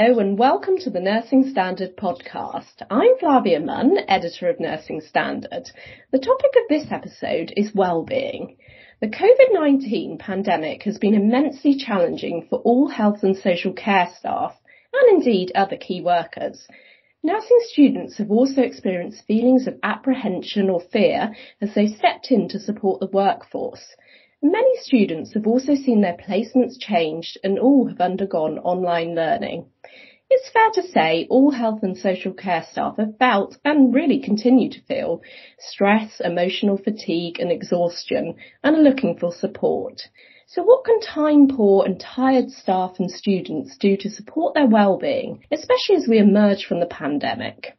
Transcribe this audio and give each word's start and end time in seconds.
Hello 0.00 0.20
and 0.20 0.38
welcome 0.38 0.78
to 0.78 0.90
the 0.90 1.00
Nursing 1.00 1.50
Standard 1.50 1.96
podcast. 1.96 2.82
I'm 2.88 3.18
Flavia 3.18 3.58
Munn, 3.58 3.98
editor 4.06 4.48
of 4.48 4.60
Nursing 4.60 5.00
Standard. 5.00 5.72
The 6.12 6.20
topic 6.20 6.52
of 6.56 6.68
this 6.68 6.92
episode 6.92 7.52
is 7.56 7.74
well-being. 7.74 8.58
The 9.00 9.08
COVID-19 9.08 10.20
pandemic 10.20 10.84
has 10.84 10.98
been 10.98 11.14
immensely 11.14 11.76
challenging 11.76 12.46
for 12.48 12.60
all 12.60 12.86
health 12.86 13.24
and 13.24 13.36
social 13.36 13.72
care 13.72 14.08
staff 14.16 14.54
and 14.92 15.18
indeed 15.18 15.50
other 15.56 15.76
key 15.76 16.00
workers. 16.00 16.68
Nursing 17.24 17.58
students 17.62 18.18
have 18.18 18.30
also 18.30 18.62
experienced 18.62 19.26
feelings 19.26 19.66
of 19.66 19.80
apprehension 19.82 20.70
or 20.70 20.80
fear 20.80 21.34
as 21.60 21.74
they 21.74 21.88
stepped 21.88 22.30
in 22.30 22.48
to 22.50 22.60
support 22.60 23.00
the 23.00 23.08
workforce. 23.08 23.96
Many 24.42 24.76
students 24.76 25.34
have 25.34 25.48
also 25.48 25.74
seen 25.74 26.00
their 26.00 26.16
placements 26.16 26.78
changed 26.78 27.38
and 27.42 27.58
all 27.58 27.88
have 27.88 28.00
undergone 28.00 28.60
online 28.60 29.16
learning. 29.16 29.66
It's 30.30 30.50
fair 30.50 30.70
to 30.74 30.82
say 30.82 31.26
all 31.28 31.50
health 31.50 31.82
and 31.82 31.96
social 31.96 32.32
care 32.32 32.62
staff 32.62 32.98
have 32.98 33.16
felt 33.18 33.58
and 33.64 33.92
really 33.92 34.20
continue 34.20 34.70
to 34.70 34.82
feel 34.82 35.22
stress, 35.58 36.20
emotional 36.20 36.76
fatigue 36.76 37.40
and 37.40 37.50
exhaustion 37.50 38.36
and 38.62 38.76
are 38.76 38.82
looking 38.82 39.16
for 39.16 39.32
support. 39.32 40.02
So 40.46 40.62
what 40.62 40.84
can 40.84 41.00
time 41.00 41.48
poor 41.48 41.84
and 41.84 41.98
tired 41.98 42.50
staff 42.50 43.00
and 43.00 43.10
students 43.10 43.76
do 43.76 43.96
to 43.96 44.08
support 44.10 44.54
their 44.54 44.66
well-being, 44.66 45.44
especially 45.50 45.96
as 45.96 46.06
we 46.06 46.18
emerge 46.18 46.64
from 46.64 46.78
the 46.78 46.86
pandemic? 46.86 47.77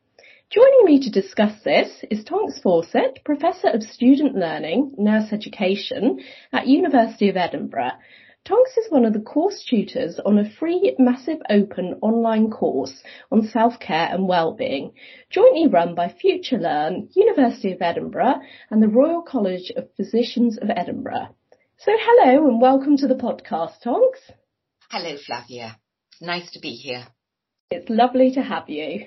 Joining 0.52 0.86
me 0.86 1.00
to 1.02 1.12
discuss 1.12 1.62
this 1.64 2.04
is 2.10 2.24
Tonks 2.24 2.60
Fawcett, 2.60 3.24
Professor 3.24 3.68
of 3.68 3.84
Student 3.84 4.34
Learning, 4.34 4.96
Nurse 4.98 5.32
Education 5.32 6.22
at 6.52 6.66
University 6.66 7.30
of 7.30 7.38
Edinburgh. 7.38 7.92
Tonks 8.46 8.76
is 8.76 8.90
one 8.90 9.06
of 9.06 9.14
the 9.14 9.20
course 9.20 9.64
tutors 9.64 10.20
on 10.26 10.40
a 10.40 10.50
free 10.50 10.96
massive 10.98 11.38
open 11.52 12.00
online 12.02 12.50
course 12.50 13.04
on 13.32 13.48
self-care 13.48 14.10
and 14.12 14.28
well-being, 14.28 14.94
jointly 15.30 15.68
run 15.68 15.94
by 15.94 16.08
FutureLearn, 16.08 17.16
University 17.16 17.72
of 17.72 17.84
Edinburgh 17.84 18.40
and 18.72 18.82
the 18.82 18.88
Royal 18.88 19.22
College 19.22 19.72
of 19.78 19.94
Physicians 19.98 20.58
of 20.58 20.72
Edinburgh. 20.76 21.28
So 21.78 21.92
hello 21.96 22.48
and 22.48 22.60
welcome 22.60 22.98
to 22.98 23.08
the 23.08 23.14
podcast, 23.14 23.82
Tonks. 23.84 24.32
Hello, 24.90 25.16
Flavia. 25.24 25.78
Nice 26.20 26.50
to 26.54 26.60
be 26.60 26.72
here. 26.72 27.06
It's 27.70 27.88
lovely 27.88 28.32
to 28.32 28.42
have 28.42 28.68
you. 28.68 29.06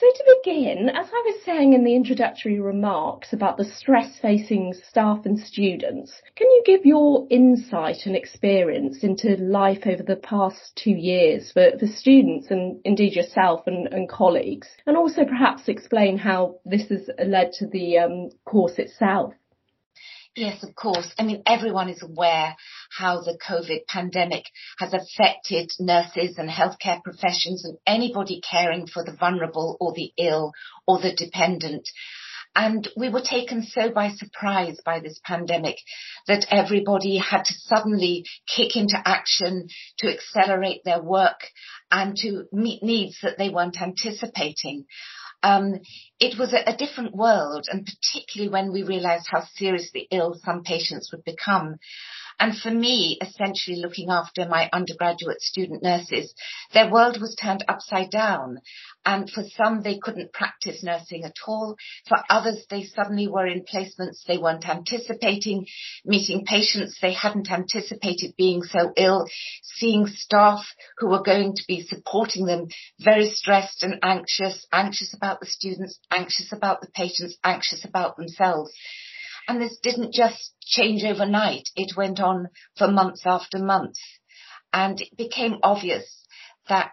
So 0.00 0.06
to 0.06 0.36
begin, 0.42 0.88
as 0.88 1.08
I 1.12 1.22
was 1.26 1.42
saying 1.44 1.74
in 1.74 1.84
the 1.84 1.94
introductory 1.94 2.58
remarks 2.58 3.34
about 3.34 3.58
the 3.58 3.66
stress 3.66 4.18
facing 4.18 4.72
staff 4.72 5.26
and 5.26 5.38
students, 5.38 6.10
can 6.36 6.48
you 6.48 6.62
give 6.64 6.86
your 6.86 7.26
insight 7.28 8.06
and 8.06 8.16
experience 8.16 9.04
into 9.04 9.36
life 9.36 9.82
over 9.84 10.02
the 10.02 10.16
past 10.16 10.74
two 10.82 10.92
years 10.92 11.52
for, 11.52 11.72
for 11.78 11.86
students 11.86 12.46
and 12.50 12.80
indeed 12.86 13.14
yourself 13.14 13.66
and, 13.66 13.88
and 13.92 14.08
colleagues, 14.08 14.68
and 14.86 14.96
also 14.96 15.26
perhaps 15.26 15.68
explain 15.68 16.16
how 16.16 16.54
this 16.64 16.88
has 16.88 17.10
led 17.22 17.52
to 17.58 17.66
the 17.66 17.98
um, 17.98 18.30
course 18.46 18.78
itself? 18.78 19.34
Yes, 20.36 20.62
of 20.62 20.76
course. 20.76 21.12
I 21.18 21.24
mean, 21.24 21.42
everyone 21.44 21.88
is 21.88 22.02
aware 22.02 22.54
how 22.96 23.20
the 23.20 23.36
COVID 23.46 23.86
pandemic 23.88 24.44
has 24.78 24.94
affected 24.94 25.72
nurses 25.80 26.38
and 26.38 26.48
healthcare 26.48 27.02
professions 27.02 27.64
and 27.64 27.78
anybody 27.84 28.40
caring 28.48 28.86
for 28.86 29.04
the 29.04 29.16
vulnerable 29.18 29.76
or 29.80 29.92
the 29.92 30.12
ill 30.16 30.52
or 30.86 31.00
the 31.00 31.12
dependent. 31.12 31.88
And 32.54 32.88
we 32.96 33.08
were 33.08 33.22
taken 33.22 33.64
so 33.64 33.90
by 33.90 34.10
surprise 34.10 34.80
by 34.84 35.00
this 35.00 35.20
pandemic 35.24 35.76
that 36.26 36.46
everybody 36.50 37.16
had 37.18 37.44
to 37.44 37.54
suddenly 37.54 38.24
kick 38.48 38.76
into 38.76 39.00
action 39.04 39.68
to 39.98 40.12
accelerate 40.12 40.82
their 40.84 41.02
work 41.02 41.40
and 41.90 42.16
to 42.18 42.44
meet 42.52 42.82
needs 42.82 43.18
that 43.22 43.38
they 43.38 43.50
weren't 43.50 43.80
anticipating 43.80 44.86
um, 45.42 45.80
it 46.18 46.38
was 46.38 46.52
a, 46.52 46.70
a, 46.70 46.76
different 46.76 47.14
world, 47.14 47.66
and 47.70 47.86
particularly 47.86 48.52
when 48.52 48.72
we 48.72 48.82
realised 48.82 49.26
how 49.30 49.44
seriously 49.54 50.06
ill 50.10 50.38
some 50.44 50.62
patients 50.62 51.10
would 51.12 51.24
become. 51.24 51.76
And 52.40 52.56
for 52.56 52.70
me, 52.70 53.18
essentially 53.20 53.76
looking 53.76 54.08
after 54.08 54.48
my 54.48 54.70
undergraduate 54.72 55.42
student 55.42 55.82
nurses, 55.82 56.34
their 56.72 56.90
world 56.90 57.20
was 57.20 57.36
turned 57.36 57.62
upside 57.68 58.10
down. 58.10 58.60
And 59.04 59.30
for 59.30 59.44
some, 59.56 59.82
they 59.82 59.98
couldn't 59.98 60.32
practice 60.32 60.82
nursing 60.82 61.24
at 61.24 61.34
all. 61.46 61.76
For 62.08 62.16
others, 62.30 62.64
they 62.70 62.84
suddenly 62.84 63.28
were 63.28 63.46
in 63.46 63.64
placements 63.64 64.24
they 64.26 64.38
weren't 64.38 64.66
anticipating, 64.66 65.66
meeting 66.02 66.46
patients 66.46 66.98
they 67.02 67.12
hadn't 67.12 67.50
anticipated 67.50 68.32
being 68.38 68.62
so 68.62 68.92
ill, 68.96 69.26
seeing 69.62 70.06
staff 70.06 70.64
who 70.96 71.08
were 71.10 71.22
going 71.22 71.54
to 71.54 71.64
be 71.68 71.82
supporting 71.82 72.46
them 72.46 72.68
very 72.98 73.28
stressed 73.28 73.82
and 73.82 73.98
anxious, 74.02 74.66
anxious 74.72 75.12
about 75.14 75.40
the 75.40 75.46
students, 75.46 75.98
anxious 76.10 76.52
about 76.54 76.80
the 76.80 76.88
patients, 76.94 77.36
anxious 77.44 77.84
about 77.84 78.16
themselves. 78.16 78.72
And 79.50 79.60
this 79.60 79.80
didn't 79.82 80.14
just 80.14 80.54
change 80.62 81.02
overnight. 81.02 81.70
It 81.74 81.96
went 81.96 82.20
on 82.20 82.50
for 82.78 82.86
months 82.86 83.22
after 83.26 83.58
months. 83.58 83.98
And 84.72 85.00
it 85.00 85.16
became 85.16 85.56
obvious 85.64 86.24
that 86.68 86.92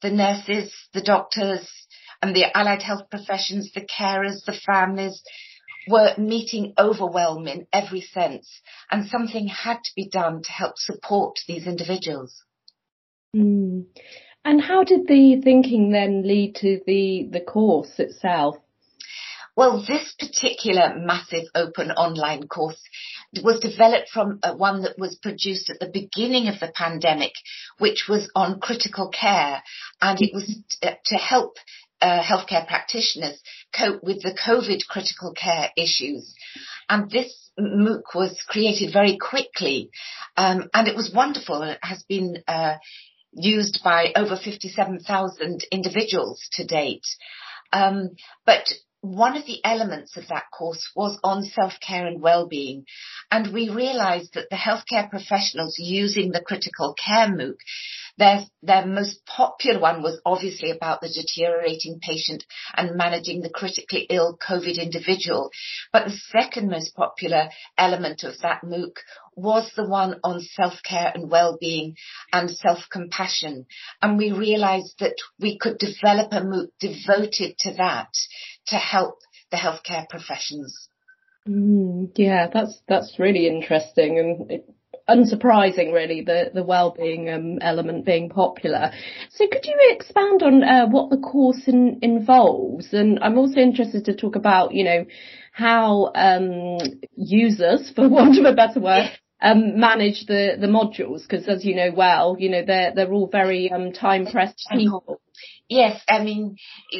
the 0.00 0.10
nurses, 0.10 0.72
the 0.94 1.00
doctors, 1.00 1.68
and 2.22 2.36
the 2.36 2.56
allied 2.56 2.82
health 2.82 3.10
professions, 3.10 3.72
the 3.72 3.80
carers, 3.80 4.44
the 4.44 4.52
families 4.52 5.20
were 5.88 6.14
meeting 6.16 6.72
overwhelm 6.78 7.48
in 7.48 7.66
every 7.72 8.02
sense. 8.02 8.48
And 8.92 9.08
something 9.08 9.48
had 9.48 9.78
to 9.82 9.90
be 9.96 10.08
done 10.08 10.42
to 10.44 10.52
help 10.52 10.74
support 10.76 11.40
these 11.48 11.66
individuals. 11.66 12.44
Mm. 13.34 13.86
And 14.44 14.62
how 14.62 14.84
did 14.84 15.08
the 15.08 15.40
thinking 15.42 15.90
then 15.90 16.22
lead 16.22 16.54
to 16.60 16.78
the, 16.86 17.28
the 17.32 17.40
course 17.40 17.98
itself? 17.98 18.54
Well, 19.58 19.82
this 19.84 20.14
particular 20.16 20.94
massive 20.96 21.46
open 21.52 21.90
online 21.90 22.46
course 22.46 22.80
was 23.42 23.58
developed 23.58 24.08
from 24.08 24.38
uh, 24.40 24.54
one 24.54 24.82
that 24.82 24.96
was 25.00 25.18
produced 25.20 25.68
at 25.68 25.80
the 25.80 25.90
beginning 25.92 26.46
of 26.46 26.60
the 26.60 26.70
pandemic, 26.72 27.32
which 27.78 28.04
was 28.08 28.30
on 28.36 28.60
critical 28.60 29.08
care, 29.08 29.60
and 30.00 30.22
it 30.22 30.30
was 30.32 30.62
uh, 30.80 30.92
to 31.06 31.16
help 31.16 31.56
uh, 32.00 32.22
healthcare 32.22 32.68
practitioners 32.68 33.42
cope 33.76 34.00
with 34.04 34.22
the 34.22 34.30
COVID 34.30 34.86
critical 34.86 35.32
care 35.32 35.70
issues. 35.76 36.32
And 36.88 37.10
this 37.10 37.50
MOOC 37.58 38.14
was 38.14 38.40
created 38.46 38.92
very 38.92 39.18
quickly, 39.18 39.90
um, 40.36 40.68
and 40.72 40.86
it 40.86 40.94
was 40.94 41.12
wonderful. 41.12 41.64
It 41.64 41.80
has 41.82 42.04
been 42.04 42.44
uh, 42.46 42.76
used 43.32 43.80
by 43.82 44.12
over 44.14 44.36
57,000 44.36 45.66
individuals 45.72 46.48
to 46.52 46.64
date. 46.64 47.06
Um, 47.72 48.10
but 48.46 48.64
one 49.00 49.36
of 49.36 49.46
the 49.46 49.64
elements 49.64 50.16
of 50.16 50.26
that 50.28 50.44
course 50.52 50.90
was 50.96 51.18
on 51.22 51.44
self-care 51.44 52.06
and 52.06 52.20
well-being. 52.20 52.84
And 53.30 53.52
we 53.52 53.68
realized 53.68 54.34
that 54.34 54.50
the 54.50 54.56
healthcare 54.56 55.08
professionals 55.08 55.76
using 55.78 56.32
the 56.32 56.42
critical 56.42 56.94
care 56.94 57.28
MOOC, 57.28 57.56
their, 58.16 58.40
their 58.62 58.84
most 58.84 59.24
popular 59.24 59.78
one 59.78 60.02
was 60.02 60.20
obviously 60.26 60.72
about 60.72 61.00
the 61.00 61.08
deteriorating 61.08 62.00
patient 62.00 62.44
and 62.76 62.96
managing 62.96 63.40
the 63.40 63.50
critically 63.50 64.06
ill 64.10 64.36
COVID 64.36 64.82
individual. 64.82 65.50
But 65.92 66.06
the 66.06 66.18
second 66.32 66.68
most 66.68 66.96
popular 66.96 67.50
element 67.76 68.24
of 68.24 68.40
that 68.40 68.62
MOOC 68.64 68.96
was 69.36 69.70
the 69.76 69.88
one 69.88 70.18
on 70.24 70.40
self-care 70.40 71.12
and 71.14 71.30
well-being 71.30 71.94
and 72.32 72.50
self-compassion. 72.50 73.66
And 74.02 74.18
we 74.18 74.32
realized 74.32 74.96
that 74.98 75.14
we 75.38 75.56
could 75.56 75.78
develop 75.78 76.32
a 76.32 76.40
MOOC 76.40 76.70
devoted 76.80 77.56
to 77.58 77.74
that 77.74 78.10
to 78.70 78.76
help 78.76 79.18
the 79.50 79.56
healthcare 79.56 80.08
professions. 80.08 80.88
Mm, 81.48 82.10
yeah, 82.16 82.48
that's 82.52 82.82
that's 82.88 83.18
really 83.18 83.46
interesting 83.46 84.18
and 84.18 84.50
it, 84.50 84.68
unsurprising, 85.08 85.92
really, 85.92 86.22
the 86.22 86.50
the 86.52 86.62
well-being 86.62 87.30
um, 87.30 87.58
element 87.60 88.04
being 88.04 88.28
popular. 88.28 88.90
So, 89.30 89.46
could 89.50 89.64
you 89.64 89.76
expand 89.90 90.42
on 90.42 90.62
uh, 90.62 90.86
what 90.88 91.10
the 91.10 91.16
course 91.16 91.62
in, 91.66 91.98
involves? 92.02 92.92
And 92.92 93.18
I'm 93.20 93.38
also 93.38 93.60
interested 93.60 94.04
to 94.04 94.16
talk 94.16 94.36
about, 94.36 94.74
you 94.74 94.84
know, 94.84 95.06
how 95.52 96.12
um, 96.14 96.78
users, 97.16 97.90
for 97.94 98.08
want 98.10 98.38
of 98.38 98.44
a 98.44 98.54
better 98.54 98.80
word, 98.80 99.10
um, 99.40 99.78
manage 99.78 100.26
the, 100.26 100.56
the 100.60 100.66
modules 100.66 101.22
because 101.22 101.46
as 101.48 101.64
you 101.64 101.74
know 101.74 101.92
well, 101.94 102.36
you 102.38 102.48
know, 102.48 102.64
they're, 102.64 102.92
they're 102.94 103.12
all 103.12 103.28
very 103.28 103.70
um, 103.70 103.92
time 103.92 104.26
pressed 104.26 104.66
people. 104.72 105.20
Yes, 105.68 106.00
I 106.08 106.24
mean, 106.24 106.56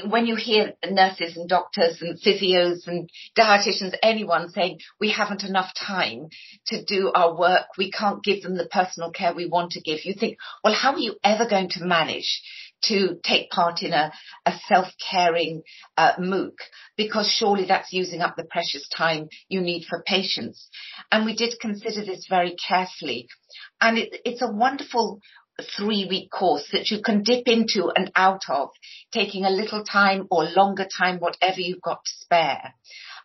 when 0.08 0.26
you 0.26 0.36
hear 0.36 0.74
nurses 0.88 1.38
and 1.38 1.48
doctors 1.48 2.02
and 2.02 2.20
physios 2.20 2.86
and 2.86 3.08
dietitians, 3.36 3.94
anyone 4.02 4.50
saying 4.50 4.80
we 5.00 5.10
haven't 5.10 5.42
enough 5.42 5.72
time 5.74 6.28
to 6.66 6.84
do 6.84 7.10
our 7.14 7.36
work, 7.36 7.66
we 7.78 7.90
can't 7.90 8.22
give 8.22 8.42
them 8.42 8.56
the 8.56 8.66
personal 8.66 9.10
care 9.10 9.34
we 9.34 9.48
want 9.48 9.72
to 9.72 9.80
give, 9.80 10.04
you 10.04 10.12
think, 10.12 10.36
well, 10.62 10.74
how 10.74 10.92
are 10.92 10.98
you 10.98 11.16
ever 11.24 11.48
going 11.48 11.70
to 11.70 11.84
manage 11.84 12.42
to 12.84 13.18
take 13.24 13.50
part 13.50 13.82
in 13.82 13.92
a, 13.92 14.12
a 14.46 14.52
self-caring 14.66 15.62
uh, 15.96 16.14
MOOC 16.16 16.54
because 16.96 17.28
surely 17.28 17.66
that's 17.66 17.92
using 17.92 18.20
up 18.20 18.34
the 18.36 18.44
precious 18.44 18.88
time 18.88 19.28
you 19.48 19.60
need 19.60 19.84
for 19.88 20.02
patients. 20.06 20.68
And 21.10 21.24
we 21.24 21.34
did 21.34 21.54
consider 21.60 22.04
this 22.04 22.26
very 22.28 22.56
carefully. 22.56 23.28
And 23.80 23.98
it, 23.98 24.20
it's 24.24 24.42
a 24.42 24.50
wonderful 24.50 25.20
three 25.76 26.06
week 26.08 26.30
course 26.30 26.68
that 26.72 26.90
you 26.90 27.02
can 27.02 27.22
dip 27.22 27.46
into 27.46 27.90
and 27.94 28.10
out 28.14 28.42
of, 28.48 28.70
taking 29.12 29.44
a 29.44 29.50
little 29.50 29.84
time 29.84 30.26
or 30.30 30.44
longer 30.44 30.86
time, 30.86 31.18
whatever 31.18 31.60
you've 31.60 31.82
got 31.82 32.04
to 32.04 32.10
spare. 32.20 32.74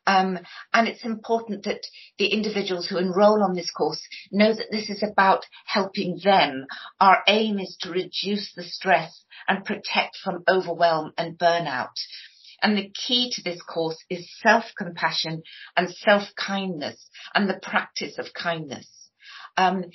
Um, 0.05 0.39
and 0.73 0.87
it's 0.87 1.05
important 1.05 1.63
that 1.63 1.85
the 2.17 2.27
individuals 2.27 2.87
who 2.87 2.97
enroll 2.97 3.41
on 3.43 3.55
this 3.55 3.71
course 3.71 4.01
know 4.31 4.53
that 4.53 4.71
this 4.71 4.89
is 4.89 5.01
about 5.03 5.45
helping 5.65 6.19
them. 6.23 6.65
Our 6.99 7.23
aim 7.27 7.59
is 7.59 7.77
to 7.81 7.91
reduce 7.91 8.53
the 8.53 8.63
stress 8.63 9.23
and 9.47 9.65
protect 9.65 10.17
from 10.23 10.43
overwhelm 10.47 11.13
and 11.17 11.37
burnout. 11.37 11.95
And 12.61 12.77
the 12.77 12.91
key 12.91 13.31
to 13.35 13.43
this 13.43 13.61
course 13.61 13.97
is 14.09 14.29
self-compassion 14.41 15.43
and 15.75 15.89
self-kindness 15.89 17.09
and 17.35 17.49
the 17.49 17.59
practice 17.61 18.17
of 18.17 18.33
kindness. 18.33 18.87
Um, 19.57 19.85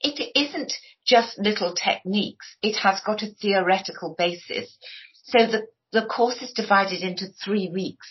it 0.00 0.30
isn't 0.34 0.72
just 1.06 1.38
little 1.38 1.74
techniques. 1.74 2.56
It 2.62 2.76
has 2.82 3.00
got 3.00 3.22
a 3.22 3.34
theoretical 3.40 4.14
basis. 4.16 4.78
So 5.24 5.46
the, 5.46 5.66
the 5.92 6.06
course 6.06 6.40
is 6.42 6.52
divided 6.52 7.00
into 7.00 7.26
three 7.44 7.70
weeks. 7.72 8.06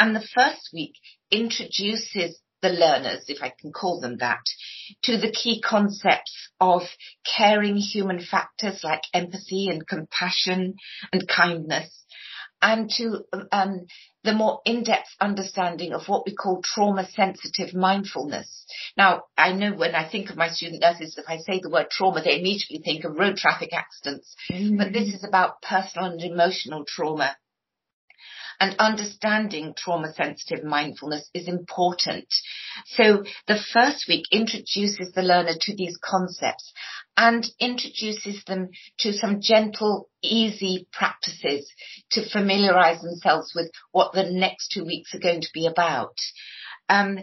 And 0.00 0.16
the 0.16 0.26
first 0.34 0.70
week 0.72 0.94
introduces 1.30 2.40
the 2.62 2.70
learners, 2.70 3.26
if 3.28 3.42
I 3.42 3.52
can 3.60 3.70
call 3.70 4.00
them 4.00 4.16
that, 4.18 4.42
to 5.04 5.18
the 5.18 5.30
key 5.30 5.60
concepts 5.60 6.48
of 6.58 6.82
caring 7.24 7.76
human 7.76 8.18
factors 8.18 8.82
like 8.82 9.02
empathy 9.12 9.68
and 9.68 9.86
compassion 9.86 10.76
and 11.12 11.28
kindness 11.28 12.04
and 12.62 12.90
to 12.96 13.24
um, 13.52 13.86
the 14.24 14.32
more 14.32 14.60
in-depth 14.64 15.08
understanding 15.20 15.92
of 15.92 16.08
what 16.08 16.26
we 16.26 16.34
call 16.34 16.62
trauma-sensitive 16.62 17.74
mindfulness. 17.74 18.66
Now, 18.96 19.24
I 19.36 19.52
know 19.52 19.72
when 19.72 19.94
I 19.94 20.08
think 20.08 20.30
of 20.30 20.36
my 20.36 20.48
student 20.48 20.82
nurses, 20.82 21.16
if 21.16 21.24
I 21.28 21.38
say 21.38 21.60
the 21.62 21.70
word 21.70 21.90
trauma, 21.90 22.22
they 22.22 22.38
immediately 22.38 22.80
think 22.84 23.04
of 23.04 23.18
road 23.18 23.36
traffic 23.36 23.72
accidents. 23.72 24.34
Mm-hmm. 24.50 24.76
But 24.76 24.92
this 24.92 25.14
is 25.14 25.24
about 25.24 25.62
personal 25.62 26.10
and 26.10 26.22
emotional 26.22 26.84
trauma 26.86 27.36
and 28.60 28.76
understanding 28.78 29.74
trauma 29.76 30.12
sensitive 30.12 30.62
mindfulness 30.62 31.28
is 31.32 31.48
important. 31.48 32.26
So 32.84 33.24
the 33.46 33.58
first 33.72 34.04
week 34.06 34.26
introduces 34.30 35.12
the 35.14 35.22
learner 35.22 35.54
to 35.58 35.74
these 35.74 35.98
concepts 36.02 36.72
and 37.16 37.46
introduces 37.58 38.44
them 38.44 38.68
to 38.98 39.14
some 39.14 39.40
gentle, 39.40 40.08
easy 40.22 40.86
practices 40.92 41.72
to 42.10 42.28
familiarize 42.28 43.00
themselves 43.00 43.52
with 43.54 43.70
what 43.92 44.12
the 44.12 44.30
next 44.30 44.68
two 44.68 44.84
weeks 44.84 45.14
are 45.14 45.20
going 45.20 45.40
to 45.40 45.50
be 45.54 45.66
about. 45.66 46.16
Um, 46.90 47.20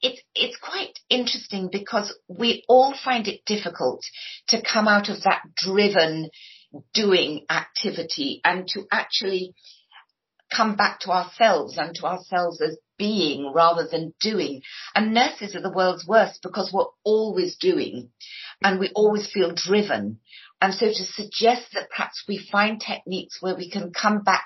it's 0.00 0.20
it's 0.34 0.58
quite 0.58 0.98
interesting 1.08 1.68
because 1.70 2.12
we 2.28 2.64
all 2.68 2.92
find 2.92 3.28
it 3.28 3.44
difficult 3.46 4.02
to 4.48 4.60
come 4.60 4.88
out 4.88 5.08
of 5.08 5.22
that 5.22 5.42
driven 5.56 6.28
doing 6.92 7.44
activity 7.48 8.40
and 8.44 8.66
to 8.66 8.84
actually 8.90 9.54
come 10.54 10.76
back 10.76 11.00
to 11.00 11.10
ourselves 11.10 11.78
and 11.78 11.94
to 11.96 12.06
ourselves 12.06 12.60
as 12.60 12.76
being 12.98 13.52
rather 13.52 13.86
than 13.86 14.14
doing. 14.20 14.62
And 14.94 15.14
nurses 15.14 15.54
are 15.56 15.62
the 15.62 15.72
world's 15.72 16.06
worst 16.06 16.40
because 16.42 16.72
we're 16.72 16.86
always 17.04 17.56
doing 17.56 18.10
and 18.62 18.78
we 18.78 18.90
always 18.94 19.30
feel 19.30 19.52
driven. 19.54 20.20
And 20.60 20.72
so 20.72 20.86
to 20.86 20.94
suggest 20.94 21.72
that 21.74 21.90
perhaps 21.90 22.22
we 22.28 22.38
find 22.38 22.80
techniques 22.80 23.38
where 23.40 23.56
we 23.56 23.70
can 23.70 23.92
come 23.92 24.22
back 24.22 24.44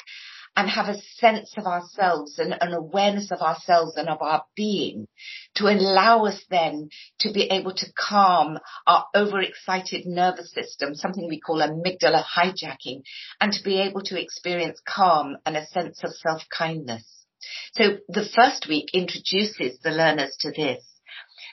and 0.56 0.70
have 0.70 0.88
a 0.88 1.00
sense 1.18 1.52
of 1.58 1.66
ourselves 1.66 2.38
and 2.38 2.56
an 2.60 2.72
awareness 2.72 3.30
of 3.30 3.40
ourselves 3.40 3.96
and 3.96 4.08
of 4.08 4.22
our 4.22 4.42
being 4.56 5.06
to 5.54 5.66
allow 5.66 6.24
us 6.24 6.42
then 6.50 6.88
to 7.20 7.30
be 7.32 7.42
able 7.50 7.74
to 7.74 7.92
calm 7.92 8.58
our 8.86 9.04
overexcited 9.14 10.06
nervous 10.06 10.52
system, 10.52 10.94
something 10.94 11.28
we 11.28 11.38
call 11.38 11.58
amygdala 11.58 12.24
hijacking, 12.24 13.02
and 13.40 13.52
to 13.52 13.62
be 13.62 13.78
able 13.78 14.00
to 14.00 14.20
experience 14.20 14.80
calm 14.88 15.36
and 15.44 15.56
a 15.56 15.66
sense 15.66 16.02
of 16.02 16.12
self-kindness. 16.12 17.26
So 17.74 17.98
the 18.08 18.26
first 18.34 18.66
week 18.66 18.90
introduces 18.94 19.78
the 19.80 19.90
learners 19.90 20.36
to 20.40 20.50
this. 20.50 20.82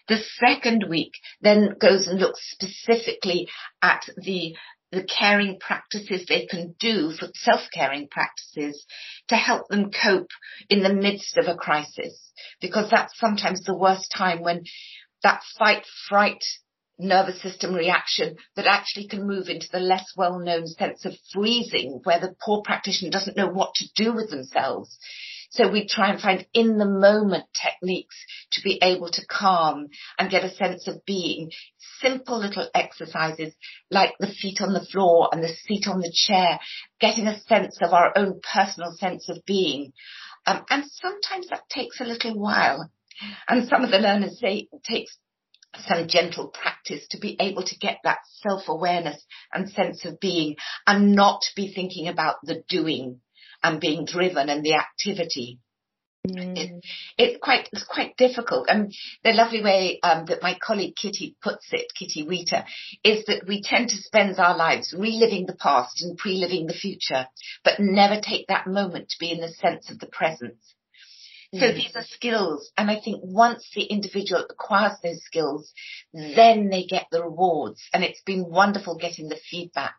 The 0.07 0.17
second 0.17 0.85
week 0.89 1.13
then 1.41 1.75
goes 1.79 2.07
and 2.07 2.19
looks 2.19 2.41
specifically 2.51 3.47
at 3.81 4.03
the 4.17 4.55
the 4.93 5.03
caring 5.03 5.59
practices 5.59 6.25
they 6.27 6.45
can 6.45 6.75
do 6.79 7.11
for 7.11 7.27
self-caring 7.33 8.07
practices 8.09 8.85
to 9.27 9.35
help 9.35 9.67
them 9.67 9.91
cope 9.91 10.29
in 10.69 10.83
the 10.83 10.93
midst 10.93 11.37
of 11.37 11.47
a 11.47 11.55
crisis. 11.55 12.31
Because 12.61 12.89
that's 12.89 13.17
sometimes 13.19 13.63
the 13.63 13.77
worst 13.77 14.11
time 14.15 14.41
when 14.41 14.63
that 15.23 15.41
fight, 15.57 15.85
fright, 16.07 16.43
nervous 16.99 17.41
system 17.41 17.73
reaction 17.73 18.35
that 18.55 18.67
actually 18.67 19.07
can 19.07 19.25
move 19.25 19.47
into 19.47 19.67
the 19.71 19.79
less 19.79 20.05
well-known 20.15 20.67
sense 20.67 21.05
of 21.05 21.13
freezing 21.33 21.99
where 22.03 22.19
the 22.19 22.35
poor 22.43 22.61
practitioner 22.63 23.09
doesn't 23.09 23.37
know 23.37 23.49
what 23.49 23.73
to 23.75 23.85
do 23.95 24.13
with 24.13 24.29
themselves. 24.29 24.97
So 25.53 25.69
we 25.69 25.87
try 25.87 26.09
and 26.09 26.19
find 26.19 26.47
in 26.53 26.79
the 26.79 26.85
moment 26.85 27.45
techniques 27.53 28.15
to 28.53 28.61
be 28.63 28.79
able 28.81 29.09
to 29.11 29.25
calm 29.27 29.89
and 30.17 30.31
get 30.31 30.43
a 30.43 30.53
sense 30.55 30.87
of 30.87 31.05
being. 31.05 31.51
Simple 32.01 32.39
little 32.39 32.67
exercises 32.73 33.53
like 33.91 34.13
the 34.19 34.27
feet 34.27 34.61
on 34.61 34.73
the 34.73 34.83
floor 34.83 35.29
and 35.31 35.43
the 35.43 35.53
seat 35.53 35.87
on 35.87 35.99
the 35.99 36.11
chair, 36.11 36.59
getting 36.99 37.27
a 37.27 37.39
sense 37.41 37.77
of 37.83 37.93
our 37.93 38.11
own 38.17 38.41
personal 38.41 38.93
sense 38.93 39.29
of 39.29 39.45
being. 39.45 39.93
Um, 40.47 40.65
and 40.71 40.85
sometimes 40.89 41.49
that 41.49 41.69
takes 41.69 42.01
a 42.01 42.05
little 42.05 42.33
while. 42.33 42.89
And 43.47 43.67
some 43.67 43.83
of 43.83 43.91
the 43.91 43.99
learners 43.99 44.39
say 44.39 44.67
it 44.71 44.83
takes 44.83 45.15
some 45.87 46.07
gentle 46.07 46.47
practice 46.47 47.05
to 47.11 47.19
be 47.19 47.37
able 47.39 47.63
to 47.63 47.77
get 47.77 47.99
that 48.03 48.19
self-awareness 48.41 49.23
and 49.53 49.69
sense 49.69 50.03
of 50.03 50.19
being 50.19 50.55
and 50.87 51.13
not 51.13 51.41
be 51.55 51.71
thinking 51.71 52.07
about 52.07 52.37
the 52.41 52.63
doing 52.67 53.21
and 53.63 53.79
being 53.79 54.05
driven 54.05 54.49
and 54.49 54.63
the 54.63 54.75
activity. 54.75 55.59
Mm. 56.27 56.57
It, 56.57 56.85
it's 57.17 57.37
quite 57.41 57.67
it's 57.73 57.83
quite 57.83 58.15
difficult. 58.15 58.67
And 58.69 58.93
the 59.23 59.33
lovely 59.33 59.61
way 59.61 59.99
um, 60.03 60.25
that 60.25 60.41
my 60.41 60.57
colleague 60.61 60.95
Kitty 60.95 61.35
puts 61.41 61.67
it, 61.71 61.91
Kitty 61.97 62.25
Rita, 62.25 62.65
is 63.03 63.25
that 63.25 63.43
we 63.45 63.61
tend 63.61 63.89
to 63.89 63.97
spend 63.97 64.39
our 64.39 64.55
lives 64.55 64.95
reliving 64.97 65.45
the 65.45 65.55
past 65.55 66.01
and 66.01 66.17
pre-living 66.17 66.65
the 66.65 66.73
future, 66.73 67.27
but 67.63 67.79
never 67.79 68.21
take 68.21 68.47
that 68.47 68.67
moment 68.67 69.09
to 69.09 69.17
be 69.19 69.31
in 69.31 69.41
the 69.41 69.49
sense 69.49 69.91
of 69.91 69.99
the 69.99 70.07
present. 70.07 70.57
So 71.53 71.67
mm. 71.67 71.75
these 71.75 71.95
are 71.95 72.03
skills. 72.03 72.71
And 72.77 72.89
I 72.89 72.99
think 72.99 73.21
once 73.23 73.69
the 73.75 73.83
individual 73.83 74.43
acquires 74.49 74.97
those 75.03 75.21
skills, 75.23 75.71
then 76.11 76.69
they 76.69 76.85
get 76.85 77.07
the 77.11 77.21
rewards. 77.21 77.81
And 77.93 78.03
it's 78.03 78.21
been 78.21 78.49
wonderful 78.49 78.97
getting 78.97 79.29
the 79.29 79.39
feedback, 79.49 79.95